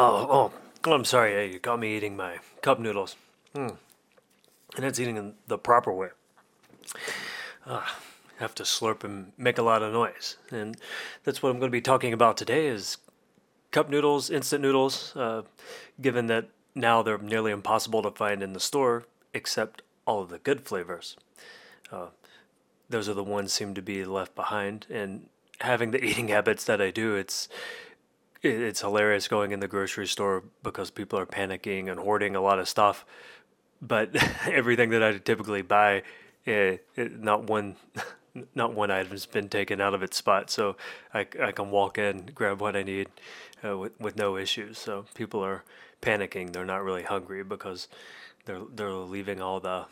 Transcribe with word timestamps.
Oh, 0.00 0.52
oh, 0.86 0.92
I'm 0.92 1.04
sorry. 1.04 1.52
You 1.52 1.58
caught 1.58 1.80
me 1.80 1.96
eating 1.96 2.16
my 2.16 2.38
cup 2.62 2.78
noodles. 2.78 3.16
Mm. 3.54 3.76
And 4.76 4.84
it's 4.84 5.00
eating 5.00 5.16
in 5.16 5.34
the 5.48 5.58
proper 5.58 5.92
way. 5.92 6.10
Ah, 7.66 7.98
have 8.38 8.54
to 8.56 8.62
slurp 8.62 9.02
and 9.02 9.32
make 9.36 9.58
a 9.58 9.62
lot 9.62 9.82
of 9.82 9.92
noise. 9.92 10.36
And 10.50 10.76
that's 11.24 11.42
what 11.42 11.50
I'm 11.50 11.58
going 11.58 11.70
to 11.70 11.76
be 11.76 11.80
talking 11.80 12.12
about 12.12 12.36
today 12.36 12.68
is 12.68 12.98
cup 13.72 13.90
noodles, 13.90 14.30
instant 14.30 14.62
noodles, 14.62 15.16
uh, 15.16 15.42
given 16.00 16.28
that 16.28 16.48
now 16.76 17.02
they're 17.02 17.18
nearly 17.18 17.50
impossible 17.50 18.02
to 18.02 18.10
find 18.12 18.40
in 18.40 18.52
the 18.52 18.60
store 18.60 19.04
except 19.34 19.82
all 20.06 20.22
of 20.22 20.28
the 20.28 20.38
good 20.38 20.60
flavors. 20.60 21.16
Uh, 21.90 22.06
those 22.88 23.08
are 23.08 23.14
the 23.14 23.24
ones 23.24 23.52
seem 23.52 23.74
to 23.74 23.82
be 23.82 24.04
left 24.04 24.36
behind 24.36 24.86
and 24.88 25.28
having 25.60 25.90
the 25.90 26.02
eating 26.04 26.28
habits 26.36 26.64
that 26.64 26.80
I 26.80 26.90
do, 26.90 27.16
it's 27.16 27.48
it- 27.48 27.87
it's 28.42 28.80
hilarious 28.80 29.28
going 29.28 29.52
in 29.52 29.60
the 29.60 29.68
grocery 29.68 30.06
store 30.06 30.44
because 30.62 30.90
people 30.90 31.18
are 31.18 31.26
panicking 31.26 31.90
and 31.90 31.98
hoarding 31.98 32.36
a 32.36 32.40
lot 32.40 32.58
of 32.58 32.68
stuff. 32.68 33.04
But 33.80 34.10
everything 34.46 34.90
that 34.90 35.02
I 35.02 35.18
typically 35.18 35.62
buy, 35.62 36.02
eh, 36.46 36.78
it, 36.96 37.20
not 37.20 37.44
one, 37.44 37.76
not 38.54 38.74
one 38.74 38.90
item's 38.90 39.26
been 39.26 39.48
taken 39.48 39.80
out 39.80 39.94
of 39.94 40.02
its 40.02 40.16
spot. 40.16 40.50
So 40.50 40.76
I, 41.12 41.26
I 41.42 41.52
can 41.52 41.70
walk 41.70 41.98
in, 41.98 42.30
grab 42.34 42.60
what 42.60 42.76
I 42.76 42.82
need, 42.82 43.08
uh, 43.64 43.76
with 43.76 43.98
with 44.00 44.16
no 44.16 44.36
issues. 44.36 44.78
So 44.78 45.06
people 45.14 45.44
are 45.44 45.64
panicking; 46.02 46.52
they're 46.52 46.64
not 46.64 46.84
really 46.84 47.04
hungry 47.04 47.42
because 47.42 47.88
they're 48.44 48.62
they're 48.72 48.92
leaving 48.92 49.40
all 49.40 49.60
the 49.60 49.86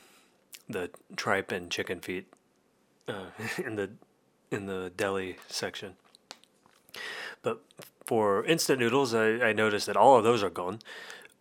the 0.68 0.90
tripe 1.16 1.52
and 1.52 1.70
chicken 1.70 2.01
feet 2.01 2.26
uh, 3.09 3.26
in 3.65 3.76
the 3.76 3.90
in 4.51 4.66
the 4.66 4.92
deli 4.96 5.37
section. 5.48 5.95
But 7.43 7.62
for 8.07 8.45
instant 8.45 8.79
noodles, 8.80 9.15
I, 9.15 9.49
I 9.49 9.52
noticed 9.52 9.87
that 9.87 9.96
all 9.96 10.16
of 10.16 10.24
those 10.24 10.43
are 10.43 10.51
gone, 10.51 10.79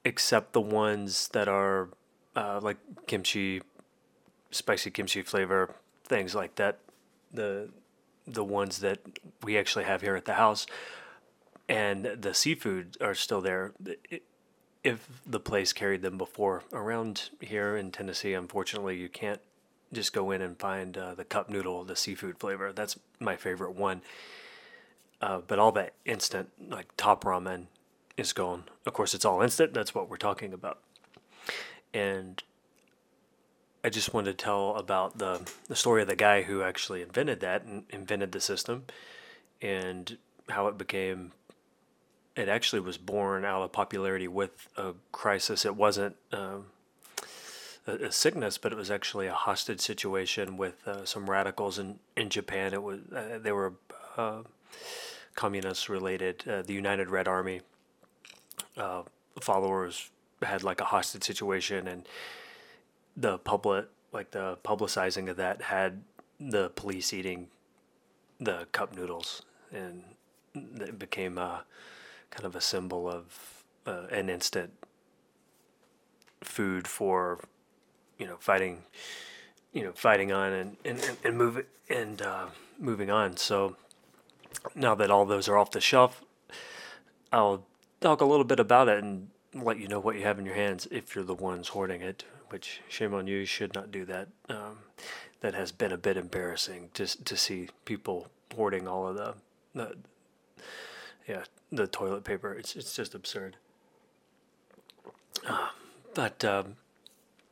except 0.03 0.53
the 0.53 0.61
ones 0.61 1.29
that 1.29 1.47
are 1.47 1.89
uh, 2.35 2.59
like 2.61 2.77
kimchi, 3.07 3.61
spicy 4.51 4.91
kimchi 4.91 5.21
flavor, 5.21 5.75
things 6.03 6.35
like 6.35 6.55
that. 6.55 6.79
The 7.31 7.69
the 8.27 8.43
ones 8.43 8.79
that 8.79 8.99
we 9.43 9.57
actually 9.57 9.85
have 9.85 10.01
here 10.01 10.15
at 10.15 10.25
the 10.25 10.33
house, 10.33 10.65
and 11.69 12.05
the 12.05 12.33
seafood 12.33 12.97
are 12.99 13.13
still 13.13 13.41
there. 13.41 13.73
If 14.83 15.07
the 15.25 15.39
place 15.39 15.73
carried 15.73 16.01
them 16.01 16.17
before, 16.17 16.63
around 16.73 17.29
here 17.39 17.75
in 17.75 17.91
Tennessee, 17.91 18.33
unfortunately, 18.33 18.97
you 18.97 19.09
can't 19.09 19.41
just 19.93 20.13
go 20.13 20.31
in 20.31 20.41
and 20.41 20.57
find 20.57 20.97
uh, 20.97 21.13
the 21.15 21.23
cup 21.23 21.49
noodle, 21.49 21.83
the 21.83 21.95
seafood 21.95 22.39
flavor. 22.39 22.71
That's 22.73 22.97
my 23.19 23.35
favorite 23.35 23.75
one. 23.75 24.01
Uh, 25.21 25.39
but 25.47 25.59
all 25.59 25.71
that 25.71 25.93
instant, 26.05 26.49
like 26.69 26.87
top 26.97 27.23
ramen, 27.23 27.67
is 28.17 28.33
gone. 28.33 28.65
Of 28.85 28.93
course, 28.93 29.13
it's 29.13 29.25
all 29.25 29.41
instant. 29.41 29.73
That's 29.73 29.95
what 29.95 30.09
we're 30.09 30.17
talking 30.17 30.53
about. 30.53 30.79
And 31.93 32.41
I 33.83 33.89
just 33.89 34.13
wanted 34.13 34.37
to 34.37 34.43
tell 34.43 34.75
about 34.75 35.17
the 35.17 35.49
the 35.67 35.75
story 35.75 36.01
of 36.01 36.07
the 36.07 36.15
guy 36.15 36.41
who 36.41 36.61
actually 36.61 37.01
invented 37.01 37.39
that 37.41 37.63
and 37.63 37.83
invented 37.89 38.31
the 38.31 38.41
system, 38.41 38.85
and 39.61 40.17
how 40.49 40.67
it 40.67 40.77
became. 40.77 41.31
It 42.35 42.49
actually 42.49 42.81
was 42.81 42.97
born 42.97 43.45
out 43.45 43.61
of 43.61 43.71
popularity 43.71 44.27
with 44.27 44.67
a 44.75 44.93
crisis. 45.11 45.65
It 45.65 45.75
wasn't. 45.75 46.17
Um, 46.33 46.65
a, 47.87 48.11
sickness, 48.11 48.57
but 48.57 48.71
it 48.71 48.75
was 48.75 48.89
actually 48.89 49.27
a 49.27 49.33
hostage 49.33 49.79
situation 49.79 50.57
with 50.57 50.87
uh, 50.87 51.05
some 51.05 51.29
radicals 51.29 51.77
in, 51.77 51.99
in 52.15 52.29
Japan. 52.29 52.73
It 52.73 52.81
was 52.81 52.99
uh, 53.15 53.39
they 53.41 53.51
were 53.51 53.73
uh, 54.17 54.39
communist 55.35 55.89
related. 55.89 56.43
Uh, 56.47 56.61
the 56.61 56.73
United 56.73 57.09
Red 57.09 57.27
Army 57.27 57.61
uh, 58.77 59.03
followers 59.41 60.09
had 60.41 60.63
like 60.63 60.81
a 60.81 60.85
hostage 60.85 61.23
situation, 61.23 61.87
and 61.87 62.07
the 63.15 63.37
public, 63.37 63.87
like 64.11 64.31
the 64.31 64.57
publicizing 64.63 65.29
of 65.29 65.37
that, 65.37 65.61
had 65.61 66.03
the 66.39 66.69
police 66.69 67.13
eating 67.13 67.47
the 68.39 68.67
cup 68.71 68.95
noodles, 68.95 69.41
and 69.71 70.03
it 70.53 70.99
became 70.99 71.37
a 71.37 71.63
kind 72.29 72.45
of 72.45 72.55
a 72.55 72.61
symbol 72.61 73.09
of 73.09 73.63
uh, 73.85 74.03
an 74.11 74.29
instant 74.29 74.71
food 76.41 76.87
for 76.87 77.39
you 78.17 78.25
know 78.25 78.35
fighting 78.39 78.83
you 79.73 79.83
know 79.83 79.91
fighting 79.93 80.31
on 80.31 80.51
and 80.53 80.77
and, 80.85 80.99
and, 80.99 81.17
and 81.23 81.37
move 81.37 81.65
and 81.89 82.21
uh, 82.21 82.45
moving 82.79 83.09
on 83.09 83.35
so 83.35 83.75
now 84.73 84.95
that 84.95 85.11
all 85.11 85.25
those 85.25 85.47
are 85.47 85.57
off 85.57 85.71
the 85.71 85.81
shelf 85.81 86.23
i'll 87.31 87.65
talk 88.01 88.21
a 88.21 88.25
little 88.25 88.45
bit 88.45 88.59
about 88.59 88.87
it 88.87 89.03
and 89.03 89.29
let 89.53 89.79
you 89.79 89.87
know 89.87 89.99
what 89.99 90.15
you 90.15 90.23
have 90.23 90.39
in 90.39 90.45
your 90.45 90.55
hands 90.55 90.87
if 90.91 91.15
you're 91.15 91.23
the 91.23 91.33
ones 91.33 91.69
hoarding 91.69 92.01
it 92.01 92.25
which 92.49 92.81
shame 92.87 93.13
on 93.13 93.27
you 93.27 93.39
you 93.39 93.45
should 93.45 93.73
not 93.73 93.91
do 93.91 94.05
that. 94.05 94.27
Um, 94.49 94.79
that 95.41 95.53
has 95.53 95.71
been 95.71 95.91
a 95.91 95.97
bit 95.97 96.17
embarrassing 96.17 96.89
just 96.93 97.25
to 97.25 97.37
see 97.37 97.69
people 97.83 98.27
hoarding 98.55 98.87
all 98.87 99.07
of 99.07 99.15
the, 99.15 99.35
the 99.73 99.95
yeah 101.27 101.43
the 101.71 101.87
toilet 101.87 102.23
paper. 102.23 102.53
It's, 102.53 102.75
it's 102.75 102.95
just 102.95 103.13
absurd. 103.13 103.57
Uh, 105.47 105.69
but 106.13 106.43
um, 106.45 106.77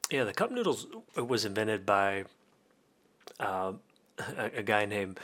yeah, 0.09 0.23
the 0.23 0.33
cup 0.33 0.51
noodles 0.51 0.87
was 1.15 1.45
invented 1.45 1.85
by 1.85 2.25
uh, 3.39 3.73
a, 4.37 4.45
a 4.57 4.63
guy 4.63 4.85
named 4.85 5.19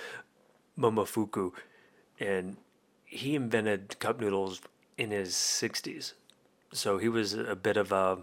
Momofuku, 0.78 1.54
and 2.20 2.58
he 3.06 3.36
invented 3.36 3.98
cup 4.00 4.20
noodles 4.20 4.62
in 4.98 5.12
his 5.12 5.34
60s. 5.34 6.14
So 6.72 6.98
he 6.98 7.10
was 7.10 7.34
a 7.34 7.56
bit 7.56 7.78
of 7.78 7.92
a, 7.92 8.20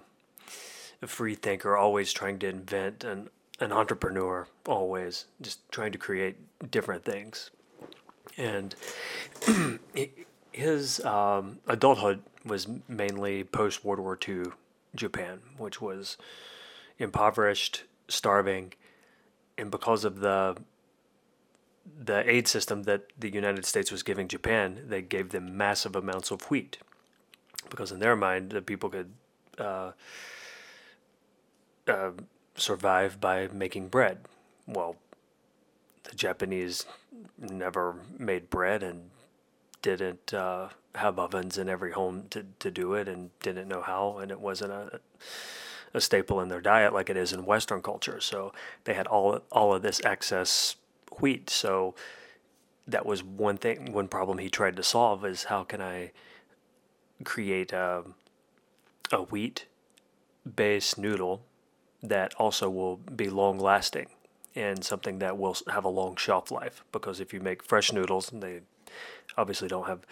a 1.03 1.07
free 1.07 1.35
thinker, 1.35 1.77
always 1.77 2.13
trying 2.13 2.39
to 2.41 2.49
invent, 2.49 3.03
and 3.03 3.31
an 3.59 3.73
entrepreneur, 3.73 4.47
always 4.67 5.27
just 5.41 5.69
trying 5.71 5.93
to 5.93 5.99
create 5.99 6.37
different 6.71 7.05
things. 7.05 7.51
And 8.37 8.75
his 10.53 11.05
um, 11.05 11.59
adulthood 11.67 12.23
was 12.45 12.69
mainly 12.87 13.45
post 13.45 13.85
World 13.85 14.01
War 14.01 14.19
II 14.27 14.45
Japan, 14.95 15.41
which 15.59 15.81
was 15.81 16.17
impoverished, 16.99 17.85
starving, 18.09 18.75
and 19.59 19.71
because 19.71 20.05
of 20.05 20.21
the 20.21 20.57
the 22.05 22.29
aid 22.29 22.49
system 22.49 22.85
that 22.85 23.05
the 23.19 23.33
United 23.33 23.65
States 23.65 23.91
was 23.93 24.03
giving 24.03 24.29
Japan, 24.29 24.83
they 24.89 25.03
gave 25.03 25.31
them 25.31 25.57
massive 25.57 25.97
amounts 25.97 26.31
of 26.31 26.43
wheat, 26.51 26.79
because 27.71 27.93
in 27.93 28.01
their 28.01 28.17
mind, 28.17 28.51
the 28.51 28.63
people 28.63 28.91
could 28.91 29.13
uh, 29.59 29.93
uh, 31.89 32.11
survive 32.55 33.21
by 33.21 33.49
making 33.49 33.89
bread. 33.89 34.19
Well, 34.67 34.97
the 36.05 36.17
Japanese 36.17 36.87
never 37.39 37.97
made 38.19 38.51
bread 38.51 38.83
and 38.83 39.11
didn't 39.83 40.35
uh, 40.35 40.69
have 40.95 41.19
ovens 41.19 41.59
in 41.59 41.69
every 41.69 41.93
home 41.93 42.25
to, 42.31 42.47
to 42.59 42.71
do 42.71 42.95
it 42.95 43.09
and 43.09 43.31
didn't 43.41 43.69
know 43.69 43.83
how, 43.83 44.19
and 44.19 44.31
it 44.31 44.41
wasn't 44.41 44.73
a 44.73 45.01
a 45.95 46.01
staple 46.01 46.41
in 46.41 46.49
their 46.49 46.61
diet 46.61 46.93
like 46.93 47.09
it 47.09 47.17
is 47.17 47.33
in 47.33 47.47
Western 47.47 47.81
culture. 47.81 48.21
So 48.21 48.53
they 48.85 48.95
had 48.95 49.07
all 49.07 49.41
all 49.51 49.73
of 49.73 49.83
this 49.83 50.05
excess 50.05 50.77
wheat. 51.21 51.51
So 51.51 51.95
that 52.87 53.07
was 53.07 53.23
one 53.23 53.57
thing, 53.57 53.93
one 53.93 54.09
problem 54.09 54.39
he 54.39 54.49
tried 54.49 54.77
to 54.77 54.83
solve 54.83 55.25
is 55.25 55.45
how 55.45 55.65
can 55.65 55.81
I 55.81 56.13
create 57.25 57.73
a, 57.73 58.05
a 59.13 59.23
wheat 59.23 59.67
based 60.55 60.99
noodle 60.99 61.43
that 62.03 62.35
also 62.35 62.71
will 62.71 62.97
be 62.97 63.29
long 63.29 63.59
lasting 63.59 64.09
and 64.55 64.85
something 64.85 65.19
that 65.19 65.37
will 65.37 65.57
have 65.69 65.85
a 65.85 65.89
long 65.89 66.17
shelf 66.17 66.51
life. 66.51 66.85
Because 66.93 67.21
if 67.21 67.35
you 67.35 67.41
make 67.41 67.63
fresh 67.63 67.93
noodles, 67.93 68.31
they 68.33 68.61
obviously 69.37 69.69
don't 69.69 69.87
have 69.87 70.07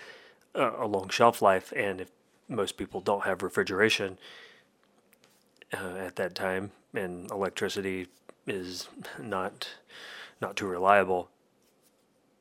a, 0.54 0.84
a 0.84 0.86
long 0.86 1.08
shelf 1.08 1.40
life, 1.40 1.72
and 1.74 2.00
if 2.00 2.10
most 2.48 2.76
people 2.76 3.00
don't 3.00 3.24
have 3.24 3.42
refrigeration, 3.42 4.18
uh, 5.72 5.96
at 5.96 6.16
that 6.16 6.34
time, 6.34 6.70
and 6.92 7.30
electricity 7.30 8.06
is 8.46 8.88
not 9.18 9.68
not 10.44 10.56
too 10.56 10.66
reliable. 10.66 11.30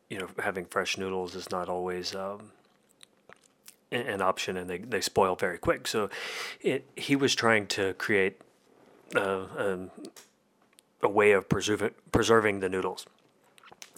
You 0.09 0.19
know, 0.19 0.29
having 0.43 0.65
fresh 0.65 0.97
noodles 0.97 1.35
is 1.35 1.49
not 1.49 1.69
always 1.69 2.13
um, 2.13 2.51
an 3.91 4.21
option, 4.21 4.57
and 4.57 4.69
they, 4.69 4.77
they 4.77 5.01
spoil 5.01 5.35
very 5.35 5.57
quick. 5.57 5.87
So, 5.87 6.09
it, 6.61 6.85
he 6.95 7.15
was 7.15 7.33
trying 7.33 7.65
to 7.67 7.93
create 7.95 8.41
uh, 9.15 9.45
um, 9.57 9.91
a 11.01 11.09
way 11.09 11.31
of 11.31 11.49
preserving 11.49 11.91
preserving 12.11 12.59
the 12.59 12.69
noodles, 12.69 13.05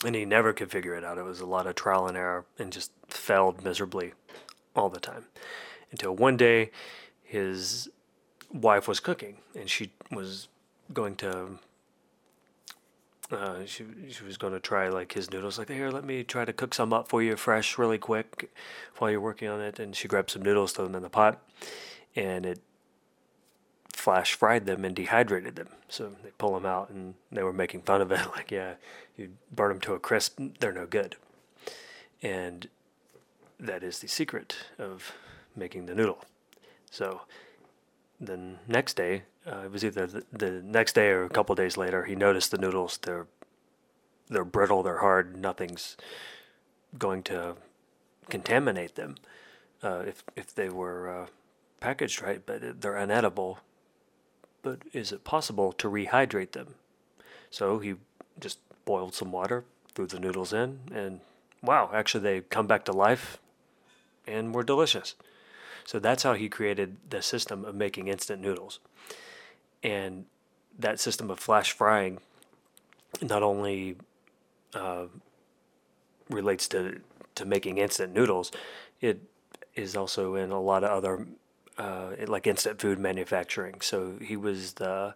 and 0.05 0.15
he 0.15 0.23
never 0.23 0.53
could 0.53 0.71
figure 0.71 0.95
it 0.95 1.03
out. 1.03 1.17
It 1.17 1.23
was 1.23 1.41
a 1.41 1.45
lot 1.45 1.67
of 1.67 1.75
trial 1.75 2.07
and 2.07 2.15
error, 2.15 2.45
and 2.59 2.71
just 2.71 2.91
failed 3.07 3.63
miserably 3.63 4.13
all 4.75 4.89
the 4.89 4.99
time, 4.99 5.25
until 5.91 6.15
one 6.15 6.37
day, 6.37 6.71
his 7.23 7.89
wife 8.53 8.87
was 8.87 8.99
cooking 8.99 9.37
and 9.53 9.69
she 9.69 9.91
was 10.11 10.47
going 10.93 11.15
to 11.15 11.59
uh, 13.31 13.65
she 13.65 13.85
she 14.09 14.23
was 14.23 14.37
to 14.37 14.59
try 14.59 14.89
like 14.89 15.13
his 15.13 15.31
noodles. 15.31 15.57
Like 15.57 15.69
here, 15.69 15.89
let 15.89 16.05
me 16.05 16.23
try 16.23 16.45
to 16.45 16.53
cook 16.53 16.73
some 16.73 16.93
up 16.93 17.07
for 17.07 17.23
you 17.23 17.35
fresh, 17.35 17.77
really 17.77 17.97
quick, 17.97 18.51
while 18.97 19.09
you're 19.09 19.21
working 19.21 19.47
on 19.47 19.61
it. 19.61 19.79
And 19.79 19.95
she 19.95 20.07
grabbed 20.07 20.31
some 20.31 20.41
noodles, 20.41 20.73
threw 20.73 20.85
them 20.85 20.95
in 20.95 21.03
the 21.03 21.09
pot, 21.09 21.41
and 22.15 22.45
it 22.45 22.61
flash 23.93 24.35
fried 24.35 24.65
them 24.65 24.85
and 24.85 24.95
dehydrated 24.95 25.55
them. 25.55 25.69
So 25.89 26.15
they 26.23 26.29
pull 26.37 26.53
them 26.53 26.65
out, 26.65 26.89
and 26.89 27.15
they 27.31 27.43
were 27.43 27.53
making 27.53 27.81
fun 27.81 28.01
of 28.01 28.11
it. 28.11 28.19
Like, 28.35 28.51
yeah, 28.51 28.75
you 29.17 29.31
burn 29.51 29.69
them 29.69 29.81
to 29.81 29.93
a 29.93 29.99
crisp, 29.99 30.39
they're 30.59 30.71
no 30.71 30.85
good. 30.85 31.15
And 32.21 32.67
that 33.59 33.83
is 33.83 33.99
the 33.99 34.07
secret 34.07 34.55
of 34.77 35.13
making 35.55 35.85
the 35.85 35.95
noodle. 35.95 36.23
So 36.91 37.21
the 38.19 38.55
next 38.67 38.95
day, 38.95 39.23
uh, 39.49 39.61
it 39.65 39.71
was 39.71 39.85
either 39.85 40.07
the, 40.07 40.23
the 40.31 40.51
next 40.63 40.93
day 40.93 41.09
or 41.09 41.23
a 41.23 41.29
couple 41.29 41.53
days 41.55 41.77
later, 41.77 42.05
he 42.05 42.15
noticed 42.15 42.51
the 42.51 42.57
noodles. 42.57 42.97
They're 43.01 43.27
they're 44.27 44.45
brittle, 44.45 44.81
they're 44.81 44.99
hard. 44.99 45.37
Nothing's 45.37 45.95
going 46.97 47.21
to 47.23 47.55
contaminate 48.29 48.95
them 48.95 49.15
uh, 49.83 50.03
if 50.07 50.23
if 50.35 50.53
they 50.53 50.69
were 50.69 51.09
uh, 51.09 51.27
packaged 51.79 52.21
right, 52.21 52.41
but 52.45 52.81
they're 52.81 52.93
unedible. 52.93 53.57
But 54.61 54.79
is 54.93 55.11
it 55.11 55.23
possible 55.23 55.71
to 55.73 55.87
rehydrate 55.87 56.51
them? 56.51 56.75
So 57.51 57.77
he 57.79 57.95
just 58.39 58.57
boiled 58.83 59.13
some 59.13 59.31
water, 59.31 59.63
threw 59.93 60.07
the 60.07 60.19
noodles 60.19 60.53
in, 60.53 60.79
and 60.91 61.19
wow, 61.61 61.91
actually 61.93 62.23
they 62.23 62.41
come 62.41 62.65
back 62.65 62.83
to 62.85 62.91
life 62.91 63.37
and 64.27 64.55
were 64.55 64.63
delicious. 64.63 65.13
So 65.85 65.99
that's 65.99 66.23
how 66.23 66.33
he 66.33 66.49
created 66.49 66.97
the 67.07 67.21
system 67.21 67.63
of 67.63 67.75
making 67.75 68.07
instant 68.07 68.41
noodles. 68.41 68.79
And 69.85 70.25
that 70.79 70.99
system 70.99 71.29
of 71.29 71.39
flash 71.39 71.71
frying 71.71 72.17
not 73.21 73.43
only 73.43 73.97
uh, 74.73 75.05
relates 76.27 76.67
to, 76.69 77.01
to 77.35 77.45
making 77.45 77.77
instant 77.77 78.11
noodles, 78.11 78.51
it 78.99 79.21
is 79.75 79.95
also 79.95 80.33
in 80.33 80.49
a 80.49 80.59
lot 80.59 80.83
of 80.83 80.89
other, 80.89 81.27
uh, 81.77 82.13
like 82.25 82.47
instant 82.47 82.81
food 82.81 82.97
manufacturing. 82.97 83.79
So 83.79 84.15
he 84.19 84.35
was 84.35 84.73
the, 84.73 85.13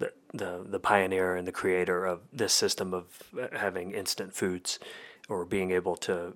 the, 0.00 0.12
the, 0.32 0.66
the 0.68 0.80
pioneer 0.80 1.36
and 1.36 1.46
the 1.46 1.52
creator 1.52 2.04
of 2.04 2.22
this 2.32 2.52
system 2.52 2.92
of 2.92 3.04
uh, 3.40 3.56
having 3.56 3.92
instant 3.92 4.34
foods 4.34 4.80
or 5.28 5.44
being 5.44 5.70
able 5.70 5.94
to 5.96 6.34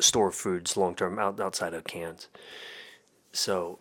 store 0.00 0.32
foods 0.32 0.74
long 0.74 0.94
term 0.94 1.18
out, 1.18 1.38
outside 1.38 1.74
of 1.74 1.84
cans. 1.84 2.28
So 3.32 3.78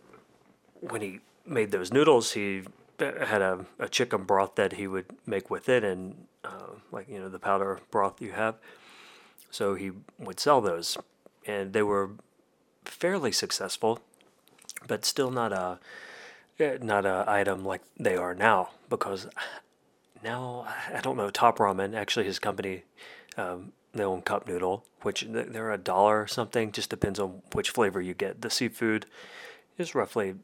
when 0.81 1.01
he 1.01 1.21
made 1.47 1.71
those 1.71 1.91
noodles, 1.91 2.33
he 2.33 2.63
had 2.99 3.41
a, 3.41 3.65
a 3.79 3.89
chicken 3.89 4.23
broth 4.23 4.55
that 4.55 4.73
he 4.73 4.87
would 4.87 5.05
make 5.25 5.49
with 5.49 5.69
it, 5.69 5.83
and 5.83 6.27
uh, 6.43 6.73
like 6.91 7.07
you 7.09 7.19
know 7.19 7.29
the 7.29 7.39
powder 7.39 7.79
broth 7.91 8.21
you 8.21 8.31
have. 8.31 8.55
So 9.51 9.75
he 9.75 9.91
would 10.19 10.39
sell 10.39 10.61
those, 10.61 10.97
and 11.45 11.73
they 11.73 11.83
were 11.83 12.11
fairly 12.85 13.31
successful, 13.31 13.99
but 14.87 15.05
still 15.05 15.31
not 15.31 15.53
a 15.53 15.79
not 16.81 17.05
a 17.05 17.23
item 17.27 17.63
like 17.63 17.81
they 17.99 18.15
are 18.15 18.33
now 18.33 18.69
because 18.89 19.27
now 20.23 20.67
I 20.91 21.01
don't 21.01 21.17
know 21.17 21.29
Top 21.29 21.59
Ramen 21.59 21.95
actually 21.95 22.25
his 22.25 22.39
company 22.39 22.83
um, 23.37 23.73
they 23.93 24.03
own 24.03 24.21
cup 24.21 24.47
noodle, 24.47 24.85
which 25.01 25.25
they're 25.29 25.71
a 25.71 25.77
dollar 25.77 26.21
or 26.21 26.27
something. 26.27 26.71
Just 26.71 26.89
depends 26.89 27.19
on 27.19 27.41
which 27.53 27.69
flavor 27.69 28.01
you 28.01 28.13
get. 28.13 28.41
The 28.41 28.49
seafood 28.49 29.05
is 29.77 29.95
roughly 29.95 30.35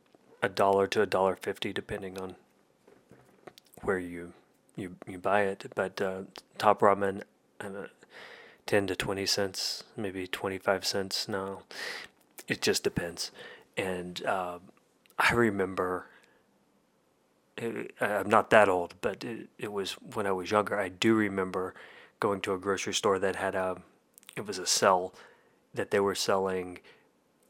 a 0.44 0.50
dollar 0.50 0.86
to 0.88 1.01
a 1.01 1.07
dollar 1.07 1.36
fifty, 1.36 1.74
depending 1.74 2.19
on 2.19 2.36
where 3.81 3.98
you 3.98 4.34
you 4.75 4.98
you 5.07 5.18
buy 5.18 5.44
it. 5.44 5.66
But 5.74 6.00
uh, 6.01 6.24
top 6.60 6.81
ramen, 6.81 7.24
uh, 7.60 7.88
ten 8.68 8.86
to 8.88 8.95
twenty 8.95 9.25
cents, 9.25 9.86
maybe 9.98 10.28
twenty 10.28 10.60
five 10.60 10.86
cents. 10.86 11.28
No, 11.28 11.63
it 12.48 12.62
just 12.62 12.84
depends. 12.84 13.31
And 13.75 14.24
uh, 14.25 14.60
I 15.18 15.34
remember. 15.34 16.07
It, 17.56 17.94
I'm 18.01 18.30
not 18.30 18.50
that 18.50 18.68
old, 18.68 18.96
but 19.00 19.24
it, 19.24 19.48
it 19.60 19.72
was 19.72 19.92
when 19.94 20.25
I 20.25 20.31
was 20.31 20.50
younger. 20.50 20.78
I 20.78 20.89
do 20.89 21.13
remember 21.13 21.75
going 22.19 22.42
to 22.42 22.54
a 22.54 22.57
grocery 22.57 22.96
store 22.96 23.19
that 23.19 23.36
had 23.36 23.54
a 23.56 23.78
it 24.36 24.48
was 24.48 24.57
a 24.57 24.66
cell 24.66 25.13
that 25.74 25.92
they 25.92 26.00
were 26.00 26.16
selling 26.16 26.80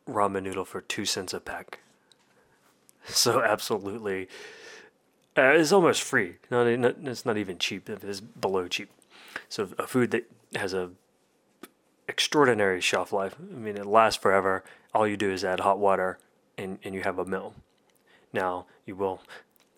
ramen 0.07 0.43
noodle 0.43 0.65
for 0.65 0.81
two 0.81 1.05
cents 1.05 1.33
a 1.33 1.39
pack. 1.39 1.79
So 3.09 3.43
absolutely, 3.43 4.29
uh, 5.37 5.41
it's 5.41 5.71
almost 5.73 6.01
free. 6.01 6.35
Not, 6.49 6.67
it's 6.67 7.25
not 7.25 7.37
even 7.37 7.57
cheap. 7.57 7.89
It's 7.89 8.21
below 8.21 8.67
cheap. 8.67 8.89
So 9.49 9.69
a 9.77 9.87
food 9.87 10.11
that 10.11 10.31
has 10.55 10.73
a 10.73 10.91
extraordinary 12.07 12.81
shelf 12.81 13.11
life. 13.11 13.35
I 13.39 13.57
mean, 13.57 13.77
it 13.77 13.85
lasts 13.85 14.21
forever. 14.21 14.63
All 14.93 15.07
you 15.07 15.17
do 15.17 15.31
is 15.31 15.43
add 15.43 15.61
hot 15.61 15.79
water, 15.79 16.19
and, 16.57 16.77
and 16.83 16.93
you 16.93 17.01
have 17.01 17.19
a 17.19 17.25
meal. 17.25 17.55
Now 18.31 18.67
you 18.85 18.95
will 18.95 19.21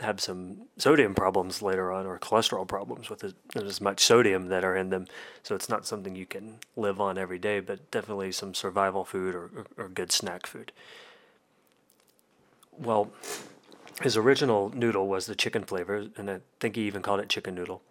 have 0.01 0.19
some 0.19 0.63
sodium 0.77 1.15
problems 1.15 1.61
later 1.61 1.89
on 1.91 2.05
or 2.05 2.19
cholesterol 2.19 2.67
problems 2.67 3.09
with 3.09 3.33
as 3.55 3.79
much 3.79 4.01
sodium 4.01 4.49
that 4.49 4.65
are 4.65 4.75
in 4.75 4.89
them. 4.89 5.07
So 5.41 5.55
it's 5.55 5.69
not 5.69 5.85
something 5.85 6.15
you 6.15 6.25
can 6.25 6.59
live 6.75 6.99
on 6.99 7.17
every 7.17 7.39
day, 7.39 7.61
but 7.61 7.89
definitely 7.91 8.33
some 8.33 8.53
survival 8.53 9.05
food 9.05 9.33
or, 9.33 9.49
or, 9.55 9.65
or 9.77 9.89
good 9.89 10.11
snack 10.11 10.47
food. 10.47 10.73
Well, 12.77 13.11
his 14.01 14.17
original 14.17 14.69
noodle 14.75 15.07
was 15.07 15.25
the 15.25 15.35
chicken 15.35 15.63
flavor, 15.63 16.07
and 16.17 16.29
I 16.29 16.41
think 16.59 16.75
he 16.75 16.83
even 16.83 17.01
called 17.01 17.19
it 17.19 17.29
chicken 17.29 17.55
noodle. 17.55 17.81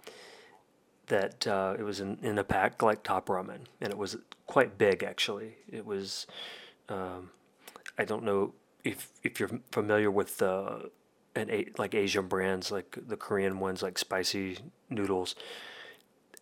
That 1.06 1.46
uh, 1.46 1.76
it 1.78 1.82
was 1.82 2.00
in, 2.00 2.19
in 2.22 2.38
a 2.38 2.44
pack 2.44 2.82
like 2.82 3.02
top 3.02 3.28
ramen, 3.28 3.60
and 3.81 3.90
it 3.90 3.98
was 3.98 4.16
quite 4.46 4.78
big 4.78 5.02
actually. 5.02 5.56
It 5.70 5.84
was, 5.84 6.26
um, 6.88 7.31
I 7.98 8.04
don't 8.04 8.25
know 8.25 8.54
if 8.84 9.10
if 9.22 9.38
you're 9.38 9.50
familiar 9.70 10.10
with 10.10 10.38
the 10.38 10.90
and 11.34 11.50
like 11.78 11.94
Asian 11.94 12.28
brands, 12.28 12.70
like 12.70 12.96
the 13.06 13.16
Korean 13.16 13.58
ones, 13.58 13.82
like 13.82 13.98
spicy 13.98 14.58
noodles, 14.88 15.34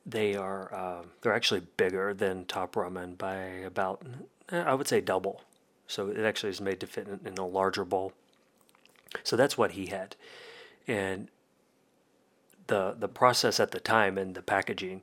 they 0.04 0.34
are 0.34 0.74
uh, 0.74 1.02
they're 1.20 1.34
actually 1.34 1.62
bigger 1.76 2.12
than 2.14 2.44
top 2.44 2.74
ramen 2.74 3.16
by 3.16 3.36
about 3.66 4.02
I 4.50 4.74
would 4.74 4.88
say 4.88 5.00
double. 5.00 5.42
So 5.86 6.08
it 6.08 6.20
actually 6.20 6.50
is 6.50 6.60
made 6.60 6.80
to 6.80 6.86
fit 6.86 7.06
in, 7.08 7.20
in 7.26 7.38
a 7.38 7.46
larger 7.46 7.84
bowl. 7.84 8.12
So 9.22 9.36
that's 9.36 9.58
what 9.58 9.72
he 9.72 9.86
had, 9.86 10.16
and 10.86 11.28
the 12.66 12.94
the 12.98 13.08
process 13.08 13.60
at 13.60 13.70
the 13.70 13.80
time 13.80 14.16
and 14.16 14.34
the 14.34 14.42
packaging 14.42 15.02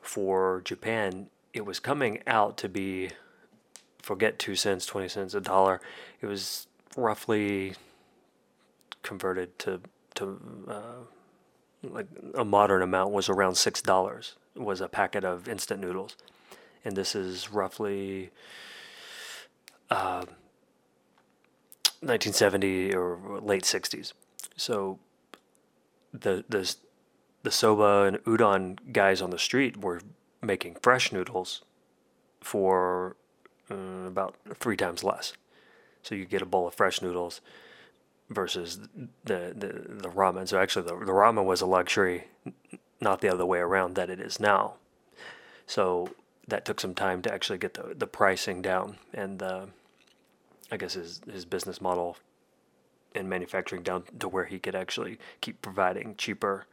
for 0.00 0.62
Japan, 0.64 1.28
it 1.52 1.66
was 1.66 1.80
coming 1.80 2.22
out 2.26 2.56
to 2.58 2.68
be 2.68 3.10
forget 4.00 4.38
two 4.38 4.56
cents, 4.56 4.86
twenty 4.86 5.08
cents, 5.08 5.34
a 5.34 5.40
dollar. 5.40 5.80
It 6.20 6.26
was 6.26 6.66
roughly 6.96 7.74
converted 9.02 9.58
to 9.60 9.80
to 10.14 10.40
uh, 10.68 11.04
like 11.82 12.06
a 12.34 12.44
modern 12.44 12.82
amount 12.82 13.12
was 13.12 13.28
around 13.28 13.56
six 13.56 13.82
dollars 13.82 14.36
was 14.54 14.80
a 14.80 14.88
packet 14.88 15.24
of 15.24 15.48
instant 15.48 15.80
noodles, 15.80 16.16
and 16.84 16.96
this 16.96 17.14
is 17.14 17.52
roughly 17.52 18.30
uh, 19.90 20.24
1970 22.00 22.94
or 22.94 23.40
late 23.40 23.64
60s. 23.64 24.12
So 24.56 24.98
the 26.12 26.44
the 26.48 26.74
the 27.42 27.50
soba 27.50 28.02
and 28.02 28.18
udon 28.24 28.92
guys 28.92 29.22
on 29.22 29.30
the 29.30 29.38
street 29.38 29.76
were 29.76 30.00
making 30.42 30.76
fresh 30.82 31.12
noodles 31.12 31.62
for 32.40 33.16
uh, 33.70 34.06
about 34.06 34.36
three 34.58 34.76
times 34.76 35.04
less. 35.04 35.34
So 36.02 36.14
you 36.14 36.24
get 36.24 36.42
a 36.42 36.46
bowl 36.46 36.68
of 36.68 36.74
fresh 36.74 37.02
noodles 37.02 37.40
versus 38.30 38.78
the, 39.24 39.52
the, 39.56 40.02
the 40.02 40.08
ramen. 40.08 40.48
So 40.48 40.58
actually, 40.58 40.86
the, 40.86 40.96
the 41.04 41.12
ramen 41.12 41.44
was 41.44 41.60
a 41.60 41.66
luxury, 41.66 42.24
not 43.00 43.20
the 43.20 43.28
other 43.28 43.46
way 43.46 43.58
around 43.58 43.94
that 43.94 44.10
it 44.10 44.20
is 44.20 44.38
now. 44.38 44.74
So 45.66 46.10
that 46.46 46.64
took 46.64 46.80
some 46.80 46.94
time 46.94 47.22
to 47.22 47.32
actually 47.32 47.58
get 47.58 47.74
the, 47.74 47.94
the 47.96 48.06
pricing 48.06 48.62
down 48.62 48.98
and 49.12 49.38
the, 49.38 49.68
I 50.70 50.76
guess 50.76 50.94
his, 50.94 51.20
his 51.30 51.44
business 51.44 51.80
model 51.80 52.16
in 53.14 53.28
manufacturing 53.28 53.82
down 53.82 54.04
to 54.18 54.28
where 54.28 54.44
he 54.44 54.58
could 54.58 54.74
actually 54.74 55.18
keep 55.40 55.62
providing 55.62 56.14
cheaper 56.16 56.66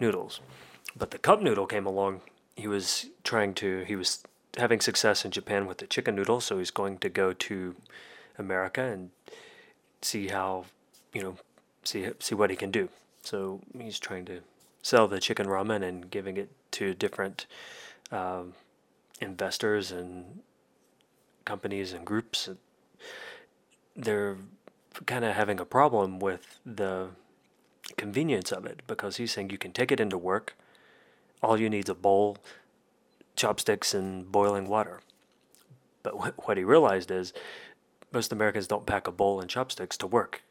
noodles. 0.00 0.40
But 0.96 1.10
the 1.10 1.18
cup 1.18 1.42
noodle 1.42 1.66
came 1.66 1.86
along. 1.86 2.22
He 2.56 2.68
was 2.68 3.06
trying 3.24 3.54
to, 3.54 3.84
he 3.84 3.96
was 3.96 4.22
having 4.56 4.80
success 4.80 5.24
in 5.24 5.30
Japan 5.30 5.66
with 5.66 5.78
the 5.78 5.86
chicken 5.86 6.14
noodle, 6.14 6.40
so 6.40 6.58
he's 6.58 6.70
going 6.70 6.98
to 6.98 7.08
go 7.08 7.32
to 7.32 7.74
America 8.38 8.82
and 8.82 9.10
see 10.00 10.28
how, 10.28 10.66
you 11.12 11.22
know, 11.22 11.36
see 11.84 12.08
see 12.18 12.34
what 12.34 12.50
he 12.50 12.56
can 12.56 12.70
do. 12.70 12.88
So 13.22 13.60
he's 13.78 13.98
trying 13.98 14.24
to 14.26 14.40
sell 14.82 15.08
the 15.08 15.20
chicken 15.20 15.46
ramen 15.46 15.82
and 15.82 16.10
giving 16.10 16.36
it 16.36 16.50
to 16.72 16.94
different 16.94 17.46
um, 18.10 18.54
investors 19.20 19.92
and 19.92 20.40
companies 21.44 21.92
and 21.92 22.04
groups. 22.04 22.48
They're 23.96 24.38
kind 25.06 25.24
of 25.24 25.34
having 25.34 25.60
a 25.60 25.64
problem 25.64 26.18
with 26.18 26.60
the 26.64 27.10
convenience 27.96 28.52
of 28.52 28.66
it 28.66 28.82
because 28.86 29.16
he's 29.16 29.32
saying 29.32 29.50
you 29.50 29.58
can 29.58 29.72
take 29.72 29.92
it 29.92 30.00
into 30.00 30.18
work. 30.18 30.56
All 31.42 31.58
you 31.58 31.68
need 31.68 31.84
is 31.84 31.90
a 31.90 31.94
bowl, 31.94 32.38
chopsticks, 33.36 33.94
and 33.94 34.30
boiling 34.30 34.68
water. 34.68 35.00
But 36.02 36.18
what, 36.18 36.46
what 36.46 36.56
he 36.56 36.64
realized 36.64 37.10
is 37.10 37.32
most 38.12 38.32
Americans 38.32 38.66
don't 38.66 38.86
pack 38.86 39.06
a 39.06 39.12
bowl 39.12 39.40
and 39.40 39.48
chopsticks 39.48 39.96
to 39.98 40.06
work. 40.06 40.42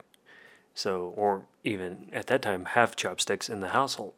So, 0.73 1.13
or 1.15 1.45
even 1.63 2.09
at 2.13 2.27
that 2.27 2.41
time, 2.41 2.65
have 2.65 2.95
chopsticks 2.95 3.49
in 3.49 3.59
the 3.59 3.69
household. 3.69 4.13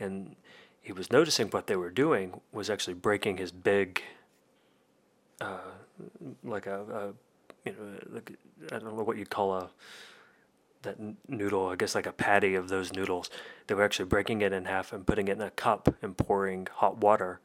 And 0.00 0.36
he 0.80 0.92
was 0.92 1.12
noticing 1.12 1.48
what 1.48 1.66
they 1.66 1.76
were 1.76 1.90
doing 1.90 2.40
was 2.52 2.70
actually 2.70 2.94
breaking 2.94 3.36
his 3.36 3.52
big, 3.52 4.02
uh, 5.40 5.58
like 6.42 6.66
a, 6.66 6.80
a, 6.80 7.12
you 7.68 7.76
know, 7.78 8.14
like, 8.14 8.32
I 8.72 8.78
don't 8.78 8.96
know 8.96 9.02
what 9.02 9.16
you'd 9.16 9.30
call 9.30 9.54
a, 9.54 9.70
that 10.82 10.96
noodle, 11.28 11.68
I 11.68 11.76
guess 11.76 11.94
like 11.94 12.06
a 12.06 12.12
patty 12.12 12.54
of 12.54 12.68
those 12.68 12.92
noodles. 12.92 13.30
They 13.66 13.74
were 13.74 13.84
actually 13.84 14.06
breaking 14.06 14.40
it 14.40 14.52
in 14.52 14.64
half 14.64 14.92
and 14.92 15.06
putting 15.06 15.28
it 15.28 15.32
in 15.32 15.40
a 15.40 15.50
cup 15.50 15.94
and 16.02 16.16
pouring 16.16 16.68
hot 16.72 16.98
water 16.98 17.40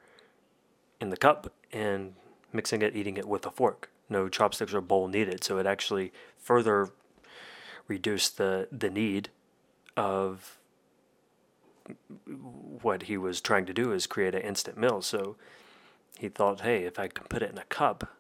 in 1.02 1.10
the 1.10 1.18
cup 1.18 1.52
and 1.72 2.14
mixing 2.52 2.82
it, 2.82 2.96
eating 2.96 3.18
it 3.18 3.28
with 3.28 3.46
a 3.46 3.52
fork. 3.52 3.90
No 4.10 4.30
chopsticks 4.30 4.74
or 4.74 4.82
bowl 4.82 5.08
needed. 5.08 5.44
So 5.44 5.58
it 5.58 5.66
actually 5.66 6.12
further 6.38 6.90
reduced 7.88 8.38
the, 8.38 8.68
the 8.72 8.90
need 8.90 9.30
of 9.98 10.60
what 12.82 13.04
he 13.04 13.18
was 13.18 13.42
trying 13.42 13.66
to 13.66 13.74
do 13.74 13.92
is 13.92 14.08
create 14.08 14.36
an 14.36 14.42
instant 14.42 14.78
meal. 14.78 15.02
So 15.02 15.36
he 16.18 16.30
thought, 16.30 16.62
hey, 16.62 16.84
if 16.84 17.00
I 17.00 17.08
can 17.08 17.26
put 17.28 17.42
it 17.42 17.52
in 17.52 17.58
a 17.58 17.66
cup, 17.66 18.16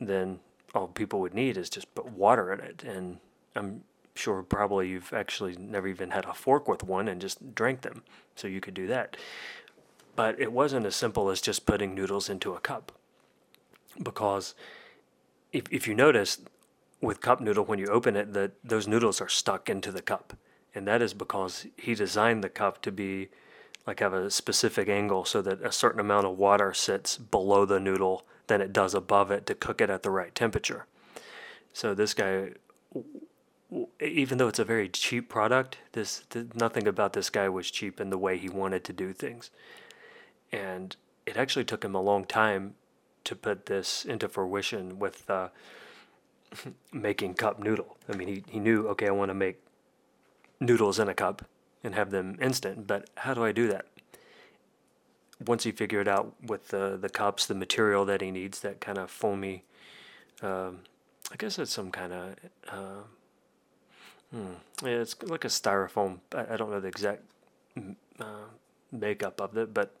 then 0.00 0.40
all 0.74 0.88
people 0.88 1.20
would 1.20 1.34
need 1.34 1.56
is 1.56 1.70
just 1.70 1.94
put 1.94 2.06
water 2.06 2.52
in 2.52 2.60
it. 2.60 2.82
And 2.82 3.18
I'm 3.54 3.84
sure 4.14 4.42
probably 4.42 4.88
you've 4.88 5.12
actually 5.12 5.56
never 5.56 5.88
even 5.88 6.10
had 6.10 6.24
a 6.24 6.34
fork 6.34 6.68
with 6.68 6.82
one 6.82 7.08
and 7.08 7.20
just 7.20 7.54
drank 7.54 7.82
them. 7.82 8.02
So 8.36 8.48
you 8.48 8.60
could 8.60 8.74
do 8.74 8.86
that. 8.88 9.16
But 10.16 10.40
it 10.40 10.52
wasn't 10.52 10.86
as 10.86 10.96
simple 10.96 11.30
as 11.30 11.40
just 11.40 11.66
putting 11.66 11.94
noodles 11.94 12.28
into 12.28 12.54
a 12.54 12.60
cup. 12.60 12.92
Because 14.02 14.54
if, 15.52 15.64
if 15.70 15.86
you 15.86 15.94
notice, 15.94 16.40
with 17.00 17.20
cup 17.20 17.40
noodle, 17.40 17.64
when 17.64 17.78
you 17.78 17.86
open 17.86 18.16
it, 18.16 18.32
that 18.32 18.52
those 18.64 18.88
noodles 18.88 19.20
are 19.20 19.28
stuck 19.28 19.68
into 19.68 19.92
the 19.92 20.02
cup 20.02 20.36
and 20.74 20.88
that 20.88 21.00
is 21.00 21.14
because 21.14 21.66
he 21.76 21.94
designed 21.94 22.42
the 22.42 22.48
cup 22.48 22.82
to 22.82 22.90
be 22.90 23.28
like 23.86 24.00
have 24.00 24.12
a 24.12 24.30
specific 24.30 24.88
angle 24.88 25.24
so 25.24 25.40
that 25.42 25.62
a 25.62 25.70
certain 25.70 26.00
amount 26.00 26.26
of 26.26 26.36
water 26.36 26.72
sits 26.72 27.16
below 27.16 27.64
the 27.64 27.78
noodle 27.78 28.26
than 28.46 28.60
it 28.60 28.72
does 28.72 28.94
above 28.94 29.30
it 29.30 29.46
to 29.46 29.54
cook 29.54 29.80
it 29.80 29.90
at 29.90 30.02
the 30.02 30.10
right 30.10 30.34
temperature. 30.34 30.86
So 31.72 31.94
this 31.94 32.14
guy, 32.14 32.50
even 34.00 34.38
though 34.38 34.48
it's 34.48 34.58
a 34.58 34.64
very 34.64 34.88
cheap 34.88 35.28
product, 35.28 35.78
this 35.92 36.24
nothing 36.54 36.86
about 36.86 37.12
this 37.12 37.30
guy 37.30 37.48
was 37.48 37.70
cheap 37.70 38.00
in 38.00 38.10
the 38.10 38.18
way 38.18 38.38
he 38.38 38.48
wanted 38.48 38.84
to 38.84 38.92
do 38.92 39.12
things, 39.12 39.50
and 40.52 40.94
it 41.26 41.36
actually 41.36 41.64
took 41.64 41.84
him 41.84 41.94
a 41.94 42.00
long 42.00 42.24
time 42.24 42.74
to 43.24 43.34
put 43.34 43.66
this 43.66 44.04
into 44.04 44.28
fruition 44.28 44.98
with 44.98 45.28
uh, 45.28 45.48
making 46.92 47.34
cup 47.34 47.58
noodle. 47.58 47.96
I 48.08 48.16
mean, 48.16 48.28
he, 48.28 48.44
he 48.48 48.60
knew 48.60 48.86
okay, 48.88 49.08
I 49.08 49.12
want 49.12 49.30
to 49.30 49.34
make 49.34 49.60
noodles 50.60 50.98
in 50.98 51.08
a 51.08 51.14
cup 51.14 51.44
and 51.82 51.94
have 51.94 52.10
them 52.10 52.38
instant, 52.40 52.86
but 52.86 53.10
how 53.16 53.34
do 53.34 53.44
I 53.44 53.52
do 53.52 53.68
that? 53.68 53.86
Once 55.44 55.64
he 55.64 55.72
figured 55.72 56.08
out 56.08 56.34
with 56.46 56.68
the, 56.68 56.96
the 57.00 57.08
cups, 57.08 57.46
the 57.46 57.54
material 57.54 58.04
that 58.04 58.20
he 58.20 58.30
needs, 58.30 58.60
that 58.60 58.80
kind 58.80 58.98
of 58.98 59.10
foamy, 59.10 59.64
um, 60.42 60.80
I 61.32 61.36
guess 61.36 61.58
it's 61.58 61.72
some 61.72 61.90
kind 61.90 62.12
of, 62.12 62.34
uh, 62.68 63.02
hmm, 64.30 64.52
yeah, 64.82 65.00
it's 65.00 65.16
like 65.22 65.44
a 65.44 65.48
styrofoam. 65.48 66.20
I, 66.34 66.54
I 66.54 66.56
don't 66.56 66.70
know 66.70 66.80
the 66.80 66.88
exact 66.88 67.22
uh, 68.20 68.46
makeup 68.92 69.40
of 69.40 69.56
it, 69.56 69.74
but 69.74 69.96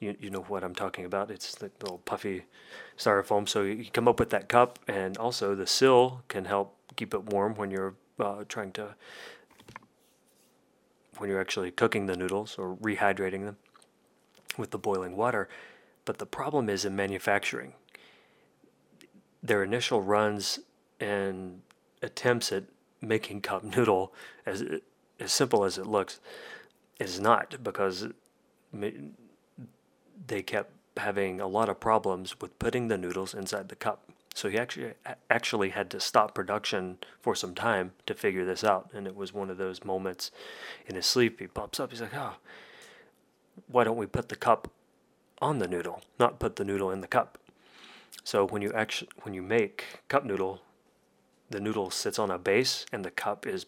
you, 0.00 0.16
you 0.20 0.30
know 0.30 0.42
what 0.42 0.64
I'm 0.64 0.74
talking 0.74 1.04
about. 1.04 1.30
It's 1.30 1.54
the 1.54 1.70
little 1.80 1.98
puffy 1.98 2.44
styrofoam. 2.98 3.48
So 3.48 3.62
you 3.62 3.86
come 3.90 4.08
up 4.08 4.18
with 4.18 4.30
that 4.30 4.48
cup, 4.48 4.78
and 4.88 5.16
also 5.16 5.54
the 5.54 5.66
sill 5.66 6.22
can 6.28 6.44
help 6.44 6.76
keep 6.96 7.14
it 7.14 7.24
warm 7.24 7.54
when 7.54 7.70
you're 7.70 7.94
uh, 8.18 8.44
trying 8.48 8.72
to 8.72 8.94
when 11.18 11.30
you're 11.30 11.40
actually 11.40 11.70
cooking 11.70 12.06
the 12.06 12.16
noodles 12.16 12.56
or 12.58 12.76
rehydrating 12.76 13.44
them 13.44 13.56
with 14.56 14.70
the 14.70 14.78
boiling 14.78 15.16
water. 15.16 15.48
But 16.04 16.18
the 16.18 16.26
problem 16.26 16.68
is 16.68 16.84
in 16.84 16.94
manufacturing. 16.94 17.74
Their 19.42 19.62
initial 19.62 20.02
runs 20.02 20.60
and 21.00 21.62
attempts 22.02 22.52
at 22.52 22.64
making 23.00 23.40
cup 23.42 23.62
noodle 23.64 24.12
as 24.44 24.64
as 25.18 25.32
simple 25.32 25.64
as 25.64 25.78
it 25.78 25.86
looks 25.86 26.20
is 26.98 27.20
not 27.20 27.62
because 27.62 28.08
they 30.26 30.42
kept 30.42 30.72
having 30.96 31.40
a 31.40 31.46
lot 31.46 31.68
of 31.68 31.80
problems 31.80 32.40
with 32.40 32.58
putting 32.58 32.88
the 32.88 32.98
noodles 32.98 33.34
inside 33.34 33.68
the 33.68 33.76
cup. 33.76 34.10
So 34.34 34.50
he 34.50 34.58
actually 34.58 34.92
actually 35.30 35.70
had 35.70 35.90
to 35.90 36.00
stop 36.00 36.34
production 36.34 36.98
for 37.20 37.34
some 37.34 37.54
time 37.54 37.92
to 38.04 38.14
figure 38.14 38.44
this 38.44 38.62
out, 38.62 38.90
and 38.92 39.06
it 39.06 39.16
was 39.16 39.32
one 39.32 39.48
of 39.48 39.56
those 39.56 39.84
moments 39.84 40.30
in 40.86 40.94
his 40.94 41.06
sleep. 41.06 41.40
He 41.40 41.46
pops 41.46 41.80
up. 41.80 41.90
He's 41.90 42.02
like, 42.02 42.14
"Oh, 42.14 42.34
why 43.66 43.84
don't 43.84 43.96
we 43.96 44.06
put 44.06 44.28
the 44.28 44.36
cup 44.36 44.70
on 45.40 45.58
the 45.58 45.68
noodle, 45.68 46.02
not 46.18 46.38
put 46.38 46.56
the 46.56 46.64
noodle 46.64 46.90
in 46.90 47.00
the 47.00 47.06
cup?" 47.06 47.38
So 48.24 48.46
when 48.46 48.62
you 48.62 48.72
actually 48.72 49.10
when 49.22 49.34
you 49.34 49.42
make 49.42 50.00
cup 50.08 50.24
noodle, 50.24 50.62
the 51.50 51.60
noodle 51.60 51.90
sits 51.90 52.18
on 52.18 52.30
a 52.30 52.38
base, 52.38 52.86
and 52.92 53.04
the 53.04 53.10
cup 53.10 53.46
is 53.46 53.64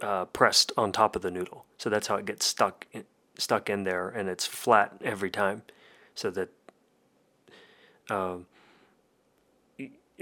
uh, 0.00 0.24
pressed 0.26 0.72
on 0.76 0.92
top 0.92 1.16
of 1.16 1.22
the 1.22 1.30
noodle. 1.30 1.64
So 1.78 1.90
that's 1.90 2.06
how 2.06 2.16
it 2.16 2.26
gets 2.26 2.46
stuck 2.46 2.86
in, 2.92 3.04
stuck 3.36 3.70
in 3.70 3.84
there, 3.84 4.08
and 4.08 4.28
it's 4.28 4.46
flat 4.46 4.96
every 5.02 5.30
time, 5.30 5.62
so 6.14 6.30
that. 6.30 6.48
Um, 8.08 8.46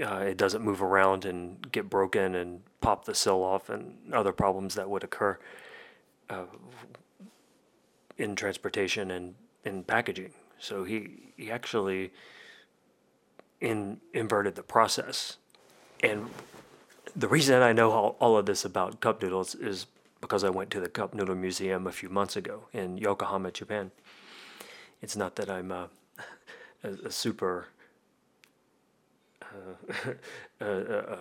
uh, 0.01 0.23
it 0.27 0.37
doesn't 0.37 0.63
move 0.63 0.81
around 0.81 1.25
and 1.25 1.71
get 1.71 1.89
broken 1.89 2.35
and 2.35 2.61
pop 2.81 3.05
the 3.05 3.13
sill 3.13 3.43
off 3.43 3.69
and 3.69 4.13
other 4.13 4.31
problems 4.31 4.75
that 4.75 4.89
would 4.89 5.03
occur 5.03 5.37
uh, 6.29 6.45
in 8.19 8.35
transportation 8.35 9.09
and 9.09 9.33
in 9.63 9.83
packaging. 9.83 10.33
So 10.59 10.83
he, 10.83 11.31
he 11.37 11.49
actually 11.49 12.11
in, 13.61 13.99
inverted 14.13 14.55
the 14.55 14.63
process. 14.63 15.37
And 16.03 16.29
the 17.15 17.27
reason 17.27 17.61
I 17.61 17.73
know 17.73 17.91
all, 17.91 18.17
all 18.19 18.37
of 18.37 18.45
this 18.45 18.65
about 18.65 18.99
cup 18.99 19.21
noodles 19.23 19.55
is 19.55 19.87
because 20.21 20.43
I 20.43 20.49
went 20.49 20.69
to 20.71 20.79
the 20.81 20.89
Cup 20.89 21.13
Noodle 21.13 21.35
Museum 21.35 21.87
a 21.87 21.93
few 21.93 22.09
months 22.09 22.35
ago 22.35 22.63
in 22.73 22.97
Yokohama, 22.97 23.51
Japan. 23.51 23.91
It's 25.01 25.15
not 25.15 25.37
that 25.37 25.49
I'm 25.49 25.71
uh, 25.71 25.85
uh, 26.83 26.87
a, 26.87 26.89
a, 26.89 27.07
a 27.07 27.11
super 27.11 27.67
a, 30.59 30.65
a, 30.65 31.17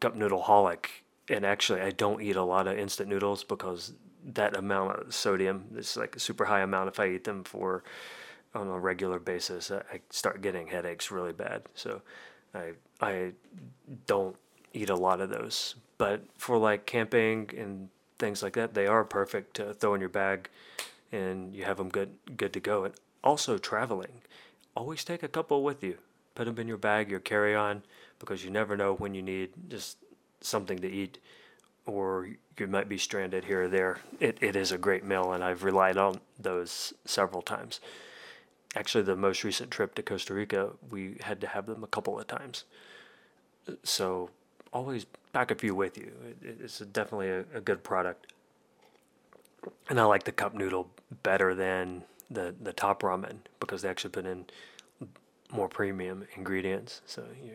cup 0.00 0.14
noodle 0.14 0.42
holic, 0.42 0.86
and 1.28 1.44
actually 1.44 1.80
I 1.80 1.90
don't 1.90 2.22
eat 2.22 2.36
a 2.36 2.42
lot 2.42 2.66
of 2.66 2.78
instant 2.78 3.08
noodles 3.08 3.42
because 3.42 3.94
that 4.32 4.56
amount 4.56 5.00
of 5.00 5.14
sodium. 5.14 5.66
It's 5.76 5.96
like 5.96 6.16
a 6.16 6.20
super 6.20 6.44
high 6.44 6.60
amount. 6.60 6.88
If 6.88 7.00
I 7.00 7.08
eat 7.08 7.24
them 7.24 7.44
for 7.44 7.84
on 8.54 8.68
a 8.68 8.78
regular 8.78 9.18
basis, 9.18 9.70
I, 9.70 9.78
I 9.92 10.00
start 10.10 10.42
getting 10.42 10.68
headaches 10.68 11.10
really 11.10 11.32
bad. 11.32 11.62
So 11.74 12.02
I 12.54 12.72
I 13.00 13.32
don't 14.06 14.36
eat 14.72 14.90
a 14.90 14.96
lot 14.96 15.20
of 15.20 15.30
those. 15.30 15.74
But 15.98 16.22
for 16.36 16.58
like 16.58 16.86
camping 16.86 17.50
and 17.56 17.88
things 18.18 18.42
like 18.42 18.54
that, 18.54 18.74
they 18.74 18.86
are 18.86 19.04
perfect 19.04 19.54
to 19.56 19.74
throw 19.74 19.94
in 19.94 20.00
your 20.00 20.08
bag, 20.08 20.48
and 21.12 21.54
you 21.54 21.64
have 21.64 21.76
them 21.76 21.88
good 21.88 22.14
good 22.36 22.52
to 22.52 22.60
go. 22.60 22.84
And 22.84 22.94
also 23.22 23.58
traveling, 23.58 24.22
always 24.76 25.04
take 25.04 25.22
a 25.22 25.28
couple 25.28 25.62
with 25.62 25.82
you 25.82 25.98
put 26.34 26.46
them 26.46 26.58
in 26.58 26.68
your 26.68 26.76
bag, 26.76 27.10
your 27.10 27.20
carry 27.20 27.54
on, 27.54 27.82
because 28.18 28.44
you 28.44 28.50
never 28.50 28.76
know 28.76 28.94
when 28.94 29.14
you 29.14 29.22
need 29.22 29.50
just 29.68 29.98
something 30.40 30.78
to 30.78 30.90
eat 30.90 31.18
or 31.86 32.28
you 32.58 32.66
might 32.66 32.88
be 32.88 32.98
stranded 32.98 33.44
here 33.44 33.64
or 33.64 33.68
there. 33.68 33.98
It, 34.20 34.38
it 34.40 34.56
is 34.56 34.72
a 34.72 34.78
great 34.78 35.04
meal, 35.04 35.32
and 35.32 35.44
I've 35.44 35.64
relied 35.64 35.96
on 35.96 36.20
those 36.38 36.94
several 37.04 37.42
times. 37.42 37.80
Actually, 38.76 39.04
the 39.04 39.16
most 39.16 39.44
recent 39.44 39.70
trip 39.70 39.94
to 39.94 40.02
Costa 40.02 40.34
Rica, 40.34 40.70
we 40.90 41.16
had 41.20 41.40
to 41.40 41.46
have 41.46 41.66
them 41.66 41.84
a 41.84 41.88
couple 41.88 42.18
of 42.18 42.26
times. 42.26 42.64
So 43.82 44.30
always 44.72 45.06
pack 45.32 45.50
a 45.50 45.54
few 45.54 45.74
with 45.74 45.96
you. 45.96 46.12
It, 46.42 46.58
it's 46.62 46.78
definitely 46.78 47.30
a, 47.30 47.44
a 47.54 47.60
good 47.60 47.82
product. 47.82 48.32
And 49.88 50.00
I 50.00 50.04
like 50.04 50.24
the 50.24 50.32
cup 50.32 50.54
noodle 50.54 50.90
better 51.22 51.54
than 51.54 52.02
the, 52.30 52.54
the 52.60 52.72
top 52.72 53.02
ramen 53.02 53.36
because 53.60 53.82
they 53.82 53.88
actually 53.88 54.10
put 54.10 54.26
in 54.26 54.46
more 55.52 55.68
premium 55.68 56.26
ingredients. 56.36 57.00
So 57.06 57.24
you 57.42 57.52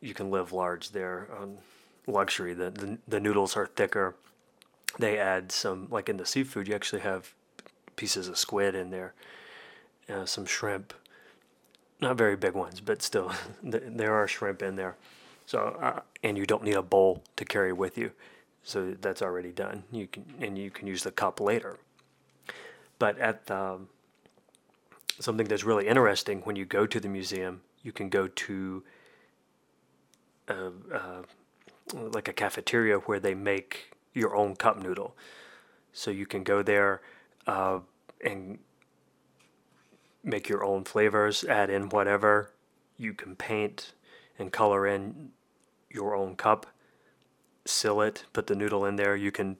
you 0.00 0.14
can 0.14 0.30
live 0.30 0.52
large 0.52 0.90
there 0.90 1.28
on 1.40 1.58
luxury. 2.08 2.54
The, 2.54 2.70
the 2.70 2.98
the 3.06 3.20
noodles 3.20 3.56
are 3.56 3.66
thicker. 3.66 4.16
They 4.98 5.18
add 5.18 5.52
some 5.52 5.88
like 5.90 6.08
in 6.08 6.16
the 6.16 6.26
seafood. 6.26 6.68
You 6.68 6.74
actually 6.74 7.02
have 7.02 7.34
pieces 7.96 8.28
of 8.28 8.38
squid 8.38 8.74
in 8.74 8.90
there, 8.90 9.14
uh, 10.08 10.24
some 10.24 10.46
shrimp. 10.46 10.94
Not 12.00 12.16
very 12.16 12.36
big 12.36 12.54
ones, 12.54 12.80
but 12.80 13.02
still, 13.02 13.32
there 13.62 14.14
are 14.14 14.28
shrimp 14.28 14.62
in 14.62 14.76
there. 14.76 14.96
So 15.46 15.76
uh, 15.80 16.00
and 16.22 16.36
you 16.36 16.46
don't 16.46 16.64
need 16.64 16.74
a 16.74 16.82
bowl 16.82 17.22
to 17.36 17.44
carry 17.44 17.72
with 17.72 17.98
you. 17.98 18.12
so 18.62 18.94
that's 19.00 19.22
already 19.22 19.52
done. 19.52 19.84
You 19.90 20.06
can 20.06 20.24
and 20.40 20.58
you 20.58 20.70
can 20.70 20.86
use 20.86 21.02
the 21.02 21.12
cup 21.12 21.40
later. 21.40 21.78
But 22.98 23.18
at 23.18 23.46
the 23.46 23.80
something 25.20 25.46
that's 25.46 25.64
really 25.64 25.88
interesting 25.88 26.40
when 26.42 26.56
you 26.56 26.64
go 26.64 26.86
to 26.86 27.00
the 27.00 27.08
museum, 27.08 27.60
you 27.82 27.92
can 27.92 28.08
go 28.08 28.28
to 28.28 28.82
a, 30.48 30.66
uh, 30.92 31.22
like 31.94 32.28
a 32.28 32.32
cafeteria 32.32 32.98
where 32.98 33.20
they 33.20 33.34
make 33.34 33.96
your 34.14 34.34
own 34.34 34.56
cup 34.56 34.82
noodle. 34.82 35.16
So 35.92 36.10
you 36.10 36.26
can 36.26 36.42
go 36.42 36.62
there 36.62 37.00
uh, 37.46 37.80
and 38.24 38.58
make 40.22 40.48
your 40.48 40.64
own 40.64 40.84
flavors, 40.84 41.44
add 41.44 41.70
in 41.70 41.88
whatever. 41.88 42.52
You 42.96 43.14
can 43.14 43.36
paint 43.36 43.92
and 44.38 44.52
color 44.52 44.86
in 44.86 45.30
your 45.90 46.14
own 46.14 46.36
cup, 46.36 46.66
seal 47.64 48.00
it, 48.00 48.24
put 48.32 48.46
the 48.46 48.54
noodle 48.54 48.84
in 48.84 48.96
there. 48.96 49.16
You 49.16 49.32
can 49.32 49.56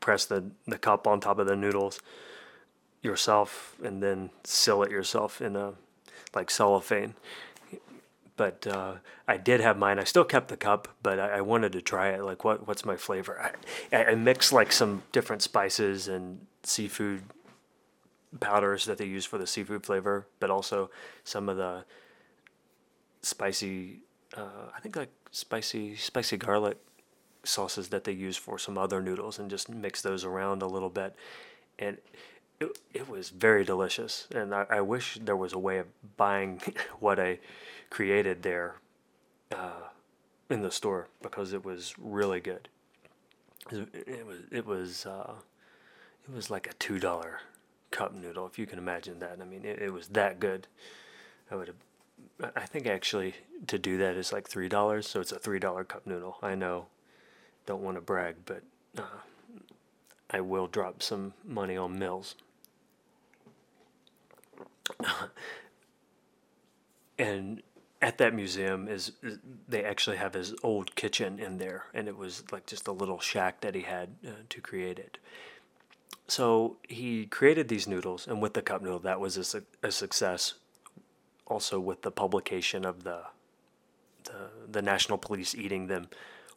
press 0.00 0.24
the, 0.24 0.50
the 0.66 0.78
cup 0.78 1.06
on 1.06 1.20
top 1.20 1.38
of 1.38 1.46
the 1.46 1.56
noodles 1.56 2.00
yourself 3.02 3.76
and 3.82 4.02
then 4.02 4.30
seal 4.44 4.82
it 4.82 4.90
yourself 4.90 5.40
in 5.40 5.56
a 5.56 5.74
like 6.34 6.50
cellophane. 6.50 7.14
But 8.36 8.66
uh, 8.66 8.94
I 9.28 9.36
did 9.36 9.60
have 9.60 9.76
mine. 9.76 9.98
I 9.98 10.04
still 10.04 10.24
kept 10.24 10.48
the 10.48 10.56
cup, 10.56 10.88
but 11.02 11.20
I, 11.20 11.38
I 11.38 11.40
wanted 11.42 11.72
to 11.72 11.82
try 11.82 12.10
it. 12.10 12.24
Like, 12.24 12.44
what 12.44 12.66
what's 12.66 12.84
my 12.84 12.96
flavor? 12.96 13.52
I, 13.92 14.04
I 14.04 14.14
like 14.52 14.72
some 14.72 15.02
different 15.12 15.42
spices 15.42 16.08
and 16.08 16.46
seafood 16.62 17.24
powders 18.40 18.86
that 18.86 18.98
they 18.98 19.04
use 19.04 19.24
for 19.24 19.38
the 19.38 19.46
seafood 19.46 19.84
flavor, 19.84 20.26
but 20.40 20.50
also 20.50 20.90
some 21.24 21.48
of 21.48 21.56
the 21.56 21.84
spicy, 23.22 24.00
uh, 24.36 24.70
I 24.74 24.80
think 24.80 24.96
like 24.96 25.12
spicy 25.30 25.96
spicy 25.96 26.36
garlic 26.36 26.78
sauces 27.44 27.88
that 27.88 28.04
they 28.04 28.12
use 28.12 28.36
for 28.36 28.58
some 28.58 28.78
other 28.78 29.02
noodles, 29.02 29.38
and 29.38 29.50
just 29.50 29.68
mix 29.68 30.00
those 30.02 30.24
around 30.24 30.62
a 30.62 30.66
little 30.66 30.90
bit, 30.90 31.14
and 31.78 31.98
it, 32.60 32.78
it 32.94 33.08
was 33.08 33.30
very 33.30 33.64
delicious. 33.64 34.28
And 34.34 34.54
I, 34.54 34.66
I 34.70 34.80
wish 34.80 35.18
there 35.20 35.36
was 35.36 35.52
a 35.52 35.58
way 35.58 35.78
of 35.78 35.86
buying 36.16 36.60
what 37.00 37.18
I 37.18 37.38
created 37.92 38.42
there 38.42 38.76
uh, 39.54 39.88
in 40.48 40.62
the 40.62 40.70
store 40.70 41.08
because 41.20 41.52
it 41.52 41.62
was 41.62 41.94
really 41.98 42.40
good. 42.40 42.70
It 43.70 44.26
was 44.26 44.38
it 44.50 44.66
was 44.66 45.04
uh, 45.04 45.34
it 46.26 46.34
was 46.34 46.50
like 46.50 46.66
a 46.66 46.72
two 46.74 46.98
dollar 46.98 47.40
cup 47.90 48.14
noodle 48.14 48.46
if 48.46 48.58
you 48.58 48.64
can 48.66 48.78
imagine 48.78 49.18
that. 49.18 49.38
I 49.40 49.44
mean, 49.44 49.66
it, 49.66 49.78
it 49.78 49.92
was 49.92 50.08
that 50.08 50.40
good. 50.40 50.66
I 51.50 51.56
would. 51.56 51.74
I 52.56 52.64
think 52.64 52.86
actually 52.86 53.34
to 53.66 53.78
do 53.78 53.98
that 53.98 54.16
is 54.16 54.32
like 54.32 54.48
three 54.48 54.70
dollars, 54.70 55.06
so 55.06 55.20
it's 55.20 55.32
a 55.32 55.38
three 55.38 55.58
dollar 55.58 55.84
cup 55.84 56.06
noodle. 56.06 56.38
I 56.42 56.54
know, 56.54 56.86
don't 57.66 57.82
want 57.82 57.98
to 57.98 58.00
brag, 58.00 58.36
but 58.46 58.62
uh, 58.96 59.02
I 60.30 60.40
will 60.40 60.66
drop 60.66 61.02
some 61.02 61.34
money 61.44 61.76
on 61.76 61.98
Mills. 61.98 62.36
and 67.18 67.62
at 68.02 68.18
that 68.18 68.34
museum 68.34 68.88
is 68.88 69.12
they 69.68 69.84
actually 69.84 70.16
have 70.16 70.34
his 70.34 70.54
old 70.62 70.94
kitchen 70.96 71.38
in 71.38 71.58
there, 71.58 71.84
and 71.94 72.08
it 72.08 72.16
was 72.16 72.42
like 72.50 72.66
just 72.66 72.88
a 72.88 72.92
little 72.92 73.20
shack 73.20 73.60
that 73.60 73.74
he 73.76 73.82
had 73.82 74.10
uh, 74.26 74.30
to 74.48 74.60
create 74.60 74.98
it. 74.98 75.18
So 76.26 76.78
he 76.88 77.26
created 77.26 77.68
these 77.68 77.86
noodles, 77.86 78.26
and 78.26 78.42
with 78.42 78.54
the 78.54 78.62
cup 78.62 78.82
noodle, 78.82 78.98
that 79.00 79.20
was 79.20 79.36
a, 79.36 79.44
su- 79.44 79.66
a 79.82 79.92
success. 79.92 80.54
Also, 81.46 81.78
with 81.78 82.02
the 82.02 82.10
publication 82.10 82.84
of 82.84 83.04
the, 83.04 83.20
the 84.24 84.50
the 84.70 84.82
National 84.82 85.18
Police 85.18 85.54
eating 85.54 85.86
them 85.86 86.08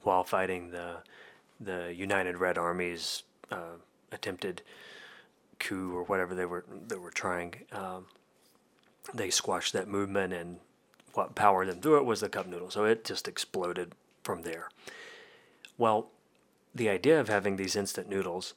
while 0.01 0.23
fighting 0.23 0.71
the 0.71 0.97
the 1.59 1.93
United 1.93 2.37
Red 2.37 2.57
Army's 2.57 3.23
uh, 3.51 3.77
attempted 4.11 4.61
coup 5.59 5.93
or 5.95 6.03
whatever 6.03 6.33
they 6.33 6.45
were 6.45 6.65
they 6.87 6.95
were 6.95 7.11
trying. 7.11 7.65
Um, 7.71 8.05
they 9.13 9.29
squashed 9.29 9.73
that 9.73 9.87
movement, 9.87 10.33
and 10.33 10.59
what 11.15 11.35
powered 11.35 11.69
them 11.69 11.81
through 11.81 11.97
it 11.97 12.05
was 12.05 12.21
the 12.21 12.29
cup 12.29 12.47
noodle. 12.47 12.69
So 12.69 12.85
it 12.85 13.03
just 13.05 13.27
exploded 13.27 13.93
from 14.23 14.41
there. 14.41 14.69
Well, 15.77 16.09
the 16.73 16.89
idea 16.89 17.19
of 17.19 17.29
having 17.29 17.55
these 17.55 17.75
instant 17.75 18.09
noodles 18.09 18.53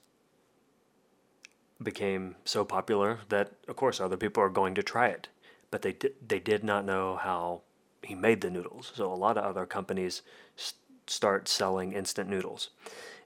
became 1.82 2.36
so 2.44 2.64
popular 2.64 3.20
that, 3.28 3.52
of 3.68 3.76
course, 3.76 4.00
other 4.00 4.16
people 4.16 4.42
are 4.42 4.48
going 4.48 4.74
to 4.74 4.82
try 4.82 5.08
it. 5.08 5.28
But 5.70 5.82
they 5.82 5.92
did, 5.92 6.14
they 6.26 6.40
did 6.40 6.64
not 6.64 6.84
know 6.84 7.16
how 7.16 7.62
he 8.02 8.14
made 8.14 8.40
the 8.40 8.50
noodles. 8.50 8.92
So 8.94 9.12
a 9.12 9.14
lot 9.14 9.36
of 9.36 9.44
other 9.44 9.66
companies 9.66 10.22
st- 10.56 10.80
start 11.06 11.48
selling 11.48 11.92
instant 11.92 12.28
noodles, 12.28 12.70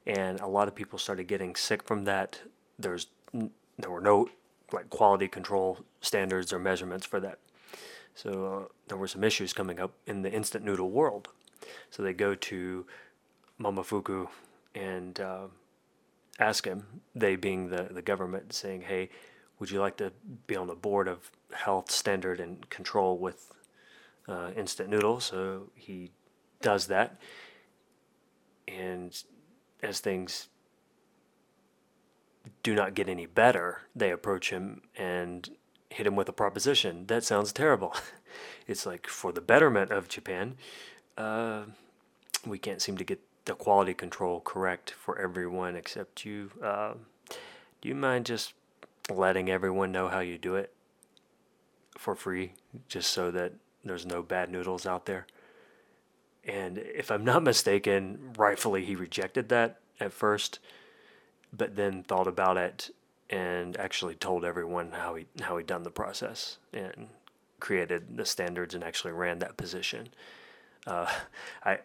and 0.07 0.41
a 0.41 0.47
lot 0.47 0.69
of 0.69 0.75
people 0.75 0.99
started 0.99 1.25
getting 1.29 1.55
sick 1.55 1.83
from 1.85 2.05
that. 2.05 2.41
There's 2.79 3.07
there 3.79 3.91
were 3.91 4.01
no 4.01 4.29
like 4.73 4.91
quality 4.91 5.29
control 5.29 5.79
standards 6.01 6.53
or 6.53 6.59
measurements 6.59 7.07
for 7.07 7.21
that. 7.21 7.39
So 8.15 8.47
uh, 8.47 8.73
there 8.89 8.99
were 8.99 9.09
some 9.09 9.25
issues 9.25 9.53
coming 9.53 9.81
up 9.81 9.93
in 10.07 10.23
the 10.23 10.31
instant 10.31 10.65
noodle 10.65 10.91
world. 10.91 11.29
So 11.91 12.03
they 12.03 12.13
go 12.13 12.35
to 12.35 12.87
Momofuku 13.61 14.29
and 14.75 15.19
uh, 15.21 15.47
ask 16.39 16.67
him, 16.67 16.87
they 17.15 17.37
being 17.37 17.69
the, 17.69 17.89
the 17.91 18.03
government, 18.03 18.53
saying, 18.53 18.83
hey, 18.83 19.11
would 19.59 19.71
you 19.71 19.81
like 19.81 19.97
to 19.99 20.13
be 20.47 20.57
on 20.57 20.67
the 20.67 20.75
board 20.75 21.09
of 21.09 21.31
health 21.53 21.91
standard 21.91 22.41
and 22.41 22.69
control 22.69 23.17
with 23.19 23.53
uh, 24.29 24.51
instant 24.57 24.89
noodles? 24.89 25.25
So 25.25 25.71
he 25.75 26.11
does 26.61 26.87
that. 26.89 27.21
And 28.67 29.23
as 29.83 30.01
things 30.01 30.49
do 32.63 32.75
not 32.75 32.95
get 32.95 33.09
any 33.09 33.27
better, 33.27 33.83
they 33.95 34.11
approach 34.11 34.51
him 34.51 34.83
and 34.97 35.49
hit 35.93 36.07
him 36.07 36.17
with 36.17 36.29
a 36.29 36.33
proposition. 36.33 37.07
That 37.07 37.25
sounds 37.25 37.53
terrible. 37.53 37.95
it's 38.67 38.87
like, 38.87 39.07
for 39.07 39.33
the 39.33 39.41
betterment 39.41 39.91
of 39.91 40.09
Japan, 40.09 40.57
uh, 41.17 41.63
we 42.47 42.59
can't 42.59 42.83
seem 42.83 42.97
to 42.97 43.05
get 43.05 43.21
the 43.45 43.55
quality 43.55 43.95
control 43.95 44.41
correct 44.41 44.91
for 44.91 45.19
everyone 45.19 45.77
except 45.77 46.25
you. 46.25 46.51
Uh, 46.63 46.95
do 47.81 47.89
you 47.89 47.95
mind 47.95 48.27
just 48.27 48.55
letting 49.11 49.51
everyone 49.51 49.93
know 49.93 50.09
how 50.09 50.21
you 50.21 50.39
do 50.39 50.55
it 50.55 50.73
for 51.99 52.15
free, 52.15 52.55
just 52.89 53.11
so 53.11 53.31
that 53.31 53.53
there's 53.85 54.07
no 54.07 54.23
bad 54.23 54.51
noodles 54.51 54.87
out 54.87 55.07
there? 55.07 55.27
And 56.45 56.79
if 56.79 57.11
I'm 57.11 57.25
not 57.25 57.43
mistaken, 57.43 58.33
rightfully 58.37 58.85
he 58.85 58.97
rejected 58.97 59.49
that 59.51 59.81
at 60.01 60.13
first 60.13 60.59
but 61.53 61.77
then 61.77 62.03
thought 62.03 62.27
about 62.27 62.57
it 62.57 62.91
and 63.33 63.79
actually 63.79 64.15
told 64.15 64.45
everyone 64.45 64.93
how 64.93 65.15
he 65.15 65.27
how 65.41 65.57
he 65.57 65.65
done 65.65 65.83
the 65.83 65.91
process 65.91 66.59
and 66.73 67.09
created 67.59 68.17
the 68.17 68.27
standards 68.27 68.75
and 68.75 68.85
actually 68.85 69.13
ran 69.13 69.39
that 69.39 69.57
position. 69.57 70.09
Uh, 70.87 71.11
I, 71.65 71.79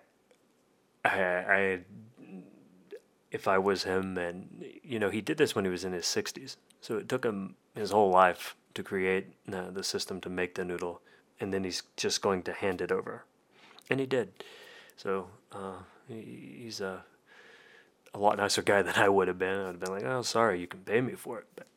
I, 1.06 1.10
I, 1.10 1.80
if 3.32 3.48
I 3.48 3.58
was 3.58 3.84
him, 3.84 4.18
and 4.18 4.66
you 4.84 5.00
know, 5.00 5.10
he 5.10 5.22
did 5.22 5.38
this 5.38 5.56
when 5.56 5.64
he 5.64 5.72
was 5.72 5.86
in 5.86 5.94
his 5.94 6.06
sixties, 6.06 6.58
so 6.82 6.98
it 6.98 7.08
took 7.08 7.24
him 7.24 7.56
his 7.74 7.92
whole 7.92 8.12
life 8.12 8.56
to 8.74 8.84
create 8.84 9.28
the 9.48 9.84
system 9.84 10.20
to 10.22 10.30
make 10.30 10.56
the 10.56 10.66
noodle, 10.66 11.02
and 11.40 11.54
then 11.54 11.64
he's 11.64 11.84
just 11.96 12.22
going 12.22 12.44
to 12.44 12.54
hand 12.54 12.82
it 12.82 12.92
over, 12.92 13.24
and 13.90 14.00
he 14.02 14.06
did. 14.06 14.44
So 14.98 15.30
uh, 15.54 15.80
he, 16.10 16.58
he's 16.64 16.82
a 16.82 17.06
a 18.14 18.20
lot 18.20 18.38
nicer 18.38 18.62
guy 18.62 18.82
than 18.84 18.96
I 18.96 19.10
would 19.10 19.28
have 19.28 19.40
been. 19.40 19.60
I 19.60 19.66
would 19.66 19.76
have 19.76 19.80
been 19.80 19.92
like, 19.92 20.04
"Oh, 20.04 20.22
sorry, 20.22 20.60
you 20.60 20.68
can 20.68 20.82
pay 20.82 21.02
me 21.02 21.14
for 21.14 21.40
it." 21.40 21.48
But 21.56 21.68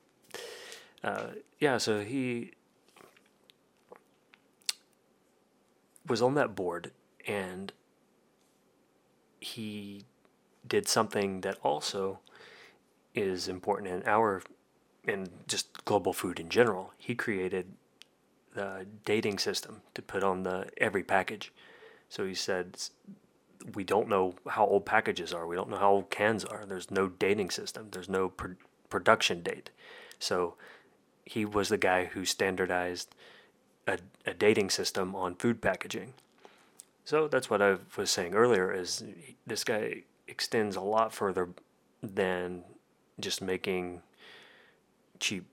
uh, 1.02 1.26
yeah, 1.58 1.78
so 1.78 2.00
he 2.00 2.52
was 6.06 6.20
on 6.20 6.34
that 6.34 6.54
board, 6.54 6.90
and 7.26 7.72
he 9.40 10.04
did 10.66 10.88
something 10.88 11.40
that 11.40 11.58
also 11.62 12.20
is 13.14 13.48
important 13.48 13.88
in 13.88 14.02
our 14.06 14.42
in 15.04 15.28
just 15.48 15.84
global 15.84 16.12
food 16.12 16.38
in 16.38 16.48
general. 16.48 16.92
He 16.98 17.14
created 17.14 17.72
the 18.54 18.86
dating 19.04 19.38
system 19.38 19.82
to 19.94 20.02
put 20.02 20.22
on 20.22 20.42
the 20.42 20.68
every 20.76 21.02
package. 21.02 21.52
So 22.08 22.26
he 22.26 22.34
said 22.34 22.76
we 23.74 23.84
don't 23.84 24.08
know 24.08 24.34
how 24.48 24.66
old 24.66 24.86
packages 24.86 25.32
are. 25.32 25.46
We 25.46 25.56
don't 25.56 25.70
know 25.70 25.76
how 25.76 25.92
old 25.92 26.10
cans 26.10 26.44
are. 26.44 26.64
There's 26.66 26.90
no 26.90 27.08
dating 27.08 27.50
system. 27.50 27.88
There's 27.90 28.08
no 28.08 28.28
pr- 28.28 28.52
production 28.88 29.42
date. 29.42 29.70
So 30.18 30.54
he 31.24 31.44
was 31.44 31.68
the 31.68 31.78
guy 31.78 32.06
who 32.06 32.24
standardized 32.24 33.14
a, 33.86 33.98
a 34.26 34.34
dating 34.34 34.70
system 34.70 35.14
on 35.14 35.34
food 35.34 35.60
packaging. 35.60 36.14
So 37.04 37.28
that's 37.28 37.50
what 37.50 37.62
I 37.62 37.76
was 37.96 38.10
saying 38.10 38.34
earlier 38.34 38.72
is 38.72 39.04
this 39.46 39.64
guy 39.64 40.02
extends 40.28 40.76
a 40.76 40.80
lot 40.80 41.12
further 41.12 41.48
than 42.02 42.62
just 43.18 43.42
making 43.42 44.02
cheap 45.18 45.44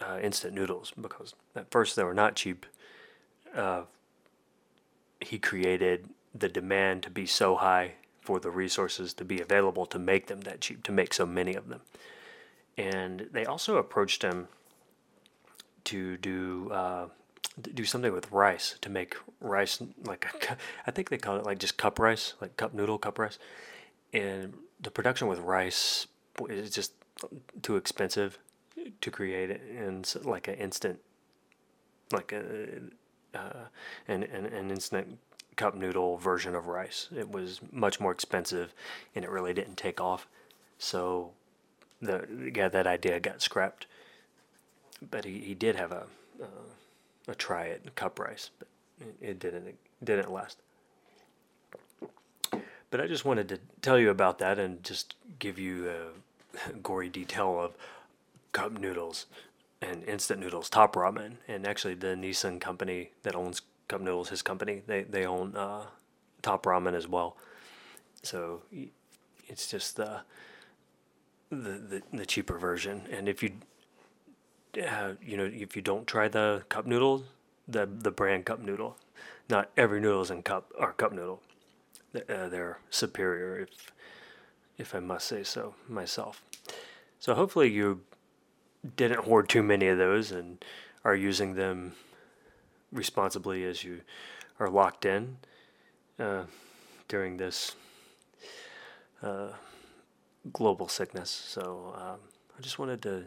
uh, 0.00 0.18
instant 0.22 0.54
noodles 0.54 0.92
because 1.00 1.34
at 1.54 1.70
first 1.70 1.96
they 1.96 2.04
were 2.04 2.14
not 2.14 2.36
cheap. 2.36 2.66
Uh, 3.54 3.82
he 5.20 5.38
created 5.38 6.08
the 6.38 6.48
demand 6.48 7.02
to 7.04 7.10
be 7.10 7.26
so 7.26 7.56
high 7.56 7.94
for 8.20 8.40
the 8.40 8.50
resources 8.50 9.14
to 9.14 9.24
be 9.24 9.40
available 9.40 9.86
to 9.86 9.98
make 9.98 10.26
them 10.26 10.40
that 10.42 10.60
cheap, 10.60 10.82
to 10.82 10.92
make 10.92 11.14
so 11.14 11.24
many 11.24 11.54
of 11.54 11.68
them. 11.68 11.80
And 12.76 13.28
they 13.32 13.46
also 13.46 13.76
approached 13.76 14.22
him 14.22 14.48
to 15.84 16.16
do 16.16 16.70
uh, 16.72 17.06
do 17.62 17.84
something 17.84 18.12
with 18.12 18.30
rice 18.32 18.76
to 18.82 18.90
make 18.90 19.16
rice 19.40 19.80
like 20.04 20.26
I 20.86 20.90
think 20.90 21.08
they 21.08 21.16
call 21.16 21.36
it 21.36 21.44
like 21.44 21.58
just 21.58 21.78
cup 21.78 21.98
rice, 21.98 22.34
like 22.40 22.56
cup 22.56 22.74
noodle 22.74 22.98
cup 22.98 23.18
rice. 23.18 23.38
And 24.12 24.54
the 24.80 24.90
production 24.90 25.28
with 25.28 25.38
rice 25.38 26.06
is 26.48 26.70
just 26.70 26.92
too 27.62 27.76
expensive 27.76 28.38
to 29.00 29.10
create 29.10 29.50
it 29.50 29.62
and 29.78 30.12
like 30.24 30.48
an 30.48 30.54
instant 30.54 31.00
like 32.12 32.32
a 32.32 32.80
uh, 33.34 33.66
an, 34.06 34.22
an, 34.24 34.46
an 34.46 34.70
instant 34.70 35.18
cup 35.56 35.74
noodle 35.74 36.16
version 36.18 36.54
of 36.54 36.66
rice. 36.66 37.08
It 37.16 37.30
was 37.30 37.60
much 37.72 37.98
more 37.98 38.12
expensive, 38.12 38.72
and 39.14 39.24
it 39.24 39.30
really 39.30 39.54
didn't 39.54 39.76
take 39.76 40.00
off. 40.00 40.28
So, 40.78 41.32
the 42.00 42.52
yeah, 42.54 42.68
that 42.68 42.86
idea 42.86 43.18
got 43.20 43.42
scrapped. 43.42 43.86
But 45.10 45.24
he, 45.24 45.40
he 45.40 45.54
did 45.54 45.76
have 45.76 45.92
a 45.92 46.06
uh, 46.42 46.46
a 47.28 47.34
try 47.34 47.68
at 47.68 47.94
cup 47.94 48.18
rice, 48.18 48.50
but 48.58 48.68
it 49.20 49.38
didn't 49.38 49.66
it 49.66 49.76
didn't 50.02 50.32
last. 50.32 50.58
But 52.90 53.00
I 53.00 53.08
just 53.08 53.24
wanted 53.24 53.48
to 53.48 53.58
tell 53.82 53.98
you 53.98 54.10
about 54.10 54.38
that 54.38 54.58
and 54.58 54.82
just 54.82 55.16
give 55.38 55.58
you 55.58 55.90
a 55.90 56.72
gory 56.82 57.08
detail 57.08 57.58
of 57.60 57.72
cup 58.52 58.78
noodles 58.78 59.26
and 59.82 60.02
instant 60.04 60.40
noodles, 60.40 60.70
Top 60.70 60.94
Ramen, 60.94 61.34
and 61.46 61.66
actually 61.66 61.94
the 61.94 62.16
Nissin 62.16 62.60
company 62.60 63.10
that 63.22 63.34
owns 63.34 63.60
Cup 63.88 64.00
Noodles, 64.00 64.28
his 64.28 64.42
company, 64.42 64.82
they 64.86 65.02
they 65.02 65.24
own 65.24 65.56
uh, 65.56 65.86
Top 66.42 66.64
Ramen 66.64 66.94
as 66.94 67.08
well. 67.08 67.36
So 68.22 68.62
it's 69.48 69.70
just 69.70 69.96
the 69.96 70.20
the 71.50 71.56
the, 71.56 72.02
the 72.12 72.26
cheaper 72.26 72.58
version. 72.58 73.02
And 73.10 73.28
if 73.28 73.42
you 73.42 73.52
uh, 74.82 75.12
you 75.22 75.36
know 75.36 75.50
if 75.52 75.76
you 75.76 75.82
don't 75.82 76.06
try 76.06 76.28
the 76.28 76.64
cup 76.68 76.86
noodle, 76.86 77.24
the 77.68 77.86
the 77.86 78.10
brand 78.10 78.44
cup 78.44 78.60
noodle, 78.60 78.96
not 79.48 79.70
every 79.76 80.00
noodles 80.00 80.30
in 80.30 80.42
cup 80.42 80.72
are 80.78 80.92
cup 80.92 81.12
noodle. 81.12 81.42
Uh, 82.14 82.48
they're 82.48 82.78
superior, 82.90 83.58
if 83.60 83.92
if 84.78 84.94
I 84.94 85.00
must 85.00 85.28
say 85.28 85.42
so 85.42 85.74
myself. 85.88 86.42
So 87.18 87.34
hopefully 87.34 87.70
you 87.70 88.02
didn't 88.96 89.24
hoard 89.24 89.48
too 89.48 89.62
many 89.62 89.88
of 89.88 89.98
those 89.98 90.30
and 90.30 90.64
are 91.04 91.14
using 91.14 91.54
them 91.54 91.94
responsibly 92.92 93.64
as 93.64 93.84
you 93.84 94.00
are 94.58 94.70
locked 94.70 95.04
in 95.04 95.36
uh, 96.18 96.44
during 97.08 97.36
this 97.36 97.76
uh, 99.22 99.48
global 100.52 100.88
sickness. 100.88 101.30
So 101.30 101.94
um, 101.96 102.20
I 102.58 102.62
just 102.62 102.78
wanted 102.78 103.02
to 103.02 103.24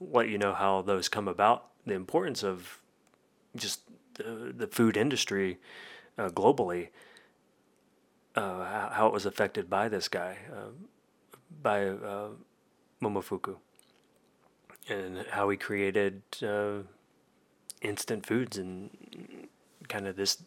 let 0.00 0.28
you 0.28 0.38
know 0.38 0.52
how 0.52 0.82
those 0.82 1.08
come 1.08 1.28
about, 1.28 1.66
the 1.86 1.94
importance 1.94 2.42
of 2.42 2.80
just 3.56 3.80
the, 4.14 4.52
the 4.56 4.66
food 4.66 4.96
industry 4.96 5.58
uh, 6.18 6.28
globally, 6.28 6.88
uh, 8.36 8.90
how, 8.90 9.06
it 9.06 9.12
was 9.12 9.26
affected 9.26 9.70
by 9.70 9.88
this 9.88 10.08
guy, 10.08 10.38
uh, 10.52 10.70
by 11.62 11.86
uh, 11.86 12.28
Momofuku, 13.00 13.56
and 14.88 15.24
how 15.30 15.48
he 15.48 15.56
created 15.56 16.22
instant 17.84 18.26
foods 18.26 18.58
and 18.58 18.90
kind 19.88 20.06
of 20.06 20.16
this 20.16 20.42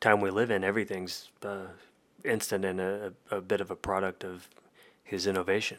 time 0.00 0.20
we 0.20 0.30
live 0.30 0.50
in, 0.50 0.64
everything's 0.64 1.30
uh, 1.44 1.66
instant 2.24 2.64
and 2.64 2.80
a, 2.80 3.12
a 3.30 3.40
bit 3.40 3.60
of 3.60 3.70
a 3.70 3.76
product 3.76 4.24
of 4.24 4.48
his 5.04 5.26
innovation 5.26 5.78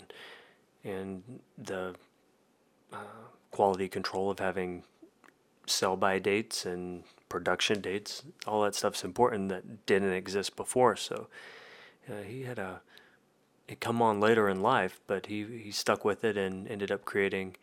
and 0.83 1.23
the 1.57 1.95
uh, 2.91 2.97
quality 3.51 3.87
control 3.87 4.29
of 4.29 4.39
having 4.39 4.83
sell 5.65 5.95
by 5.95 6.19
dates 6.19 6.65
and 6.65 7.03
production 7.29 7.81
dates. 7.81 8.23
All 8.45 8.61
that 8.63 8.75
stuff's 8.75 9.03
important 9.03 9.49
that 9.49 9.85
didn't 9.85 10.13
exist 10.13 10.55
before. 10.55 10.95
So 10.95 11.27
uh, 12.09 12.21
he 12.23 12.43
had 12.43 12.59
a 12.59 12.81
it 13.67 13.79
come 13.79 14.01
on 14.01 14.19
later 14.19 14.49
in 14.49 14.61
life, 14.61 14.99
but 15.07 15.27
he 15.27 15.45
he 15.45 15.71
stuck 15.71 16.03
with 16.03 16.23
it 16.23 16.37
and 16.37 16.67
ended 16.67 16.91
up 16.91 17.05
creating 17.05 17.55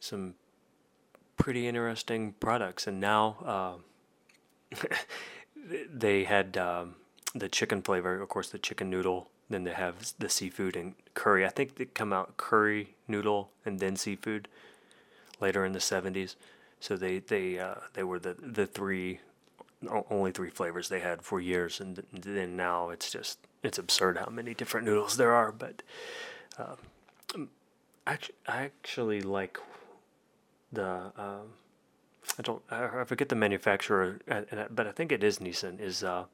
some 0.00 0.34
pretty 1.38 1.66
interesting 1.66 2.34
products. 2.40 2.86
And 2.86 3.00
now 3.00 3.80
uh, 4.74 4.76
they 5.90 6.24
had 6.24 6.58
um, 6.58 6.96
the 7.34 7.48
chicken 7.48 7.80
flavor, 7.80 8.20
of 8.20 8.28
course, 8.28 8.50
the 8.50 8.58
chicken 8.58 8.90
noodle. 8.90 9.30
Then 9.48 9.64
they 9.64 9.72
have 9.72 10.12
the 10.18 10.28
seafood 10.28 10.76
and 10.76 10.94
curry. 11.14 11.46
I 11.46 11.48
think 11.48 11.76
they 11.76 11.86
come 11.86 12.12
out 12.12 12.36
curry 12.36 12.96
noodle 13.06 13.50
and 13.64 13.80
then 13.80 13.96
seafood 13.96 14.46
later 15.40 15.64
in 15.64 15.72
the 15.72 15.80
seventies. 15.80 16.36
So 16.80 16.96
they 16.96 17.20
they 17.20 17.58
uh, 17.58 17.76
they 17.94 18.02
were 18.02 18.18
the 18.18 18.36
the 18.38 18.66
three 18.66 19.20
only 20.10 20.32
three 20.32 20.50
flavors 20.50 20.88
they 20.88 21.00
had 21.00 21.22
for 21.22 21.40
years, 21.40 21.80
and 21.80 22.02
then 22.12 22.56
now 22.56 22.90
it's 22.90 23.10
just 23.10 23.38
it's 23.62 23.78
absurd 23.78 24.18
how 24.18 24.30
many 24.30 24.52
different 24.52 24.86
noodles 24.86 25.16
there 25.16 25.32
are. 25.32 25.50
But 25.50 25.82
uh, 26.58 26.76
I 28.06 28.18
actually 28.46 29.22
like 29.22 29.58
the 30.72 31.12
um, 31.16 31.52
I 32.38 32.42
don't 32.42 32.62
I 32.70 33.04
forget 33.04 33.28
the 33.28 33.36
manufacturer, 33.36 34.20
but 34.70 34.86
I 34.86 34.92
think 34.92 35.12
it 35.12 35.24
is 35.24 35.38
Nissin. 35.38 35.80
Is 35.80 36.04
uh, 36.04 36.24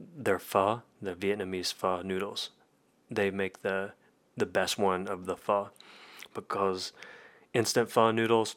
their 0.00 0.38
pho, 0.38 0.82
the 1.02 1.14
Vietnamese 1.14 1.72
pho 1.72 2.02
noodles. 2.02 2.50
They 3.10 3.30
make 3.30 3.62
the 3.62 3.92
the 4.36 4.46
best 4.46 4.78
one 4.78 5.08
of 5.08 5.26
the 5.26 5.36
pho 5.36 5.70
because 6.34 6.92
instant 7.52 7.90
pho 7.90 8.10
noodles. 8.10 8.56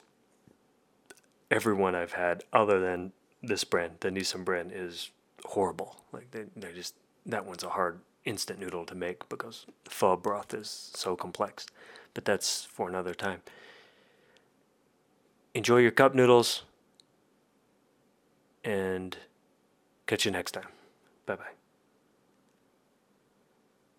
Everyone 1.50 1.96
I've 1.96 2.14
had, 2.14 2.46
other 2.54 2.80
than 2.80 3.12
this 3.44 3.66
brand, 3.66 3.96
the 4.00 4.10
Nissin 4.10 4.46
brand, 4.46 4.72
is 4.74 5.12
horrible. 5.44 5.98
Like 6.12 6.32
they 6.32 6.46
they 6.56 6.72
just 6.74 6.96
that 7.26 7.46
one's 7.46 7.64
a 7.64 7.70
hard 7.70 8.00
instant 8.24 8.60
noodle 8.60 8.86
to 8.86 8.96
make 8.96 9.28
because 9.30 9.66
pho 9.86 10.16
broth 10.16 10.54
is 10.54 10.92
so 10.96 11.16
complex. 11.16 11.66
But 12.14 12.26
that's 12.26 12.66
for 12.66 12.88
another 12.90 13.14
time. 13.14 13.42
Enjoy 15.54 15.78
your 15.78 15.92
cup 15.92 16.16
noodles 16.16 16.64
and 18.64 19.18
catch 20.08 20.26
you 20.26 20.32
next 20.32 20.52
time. 20.52 20.70
Bye 21.26 21.36
bye. 21.36 21.61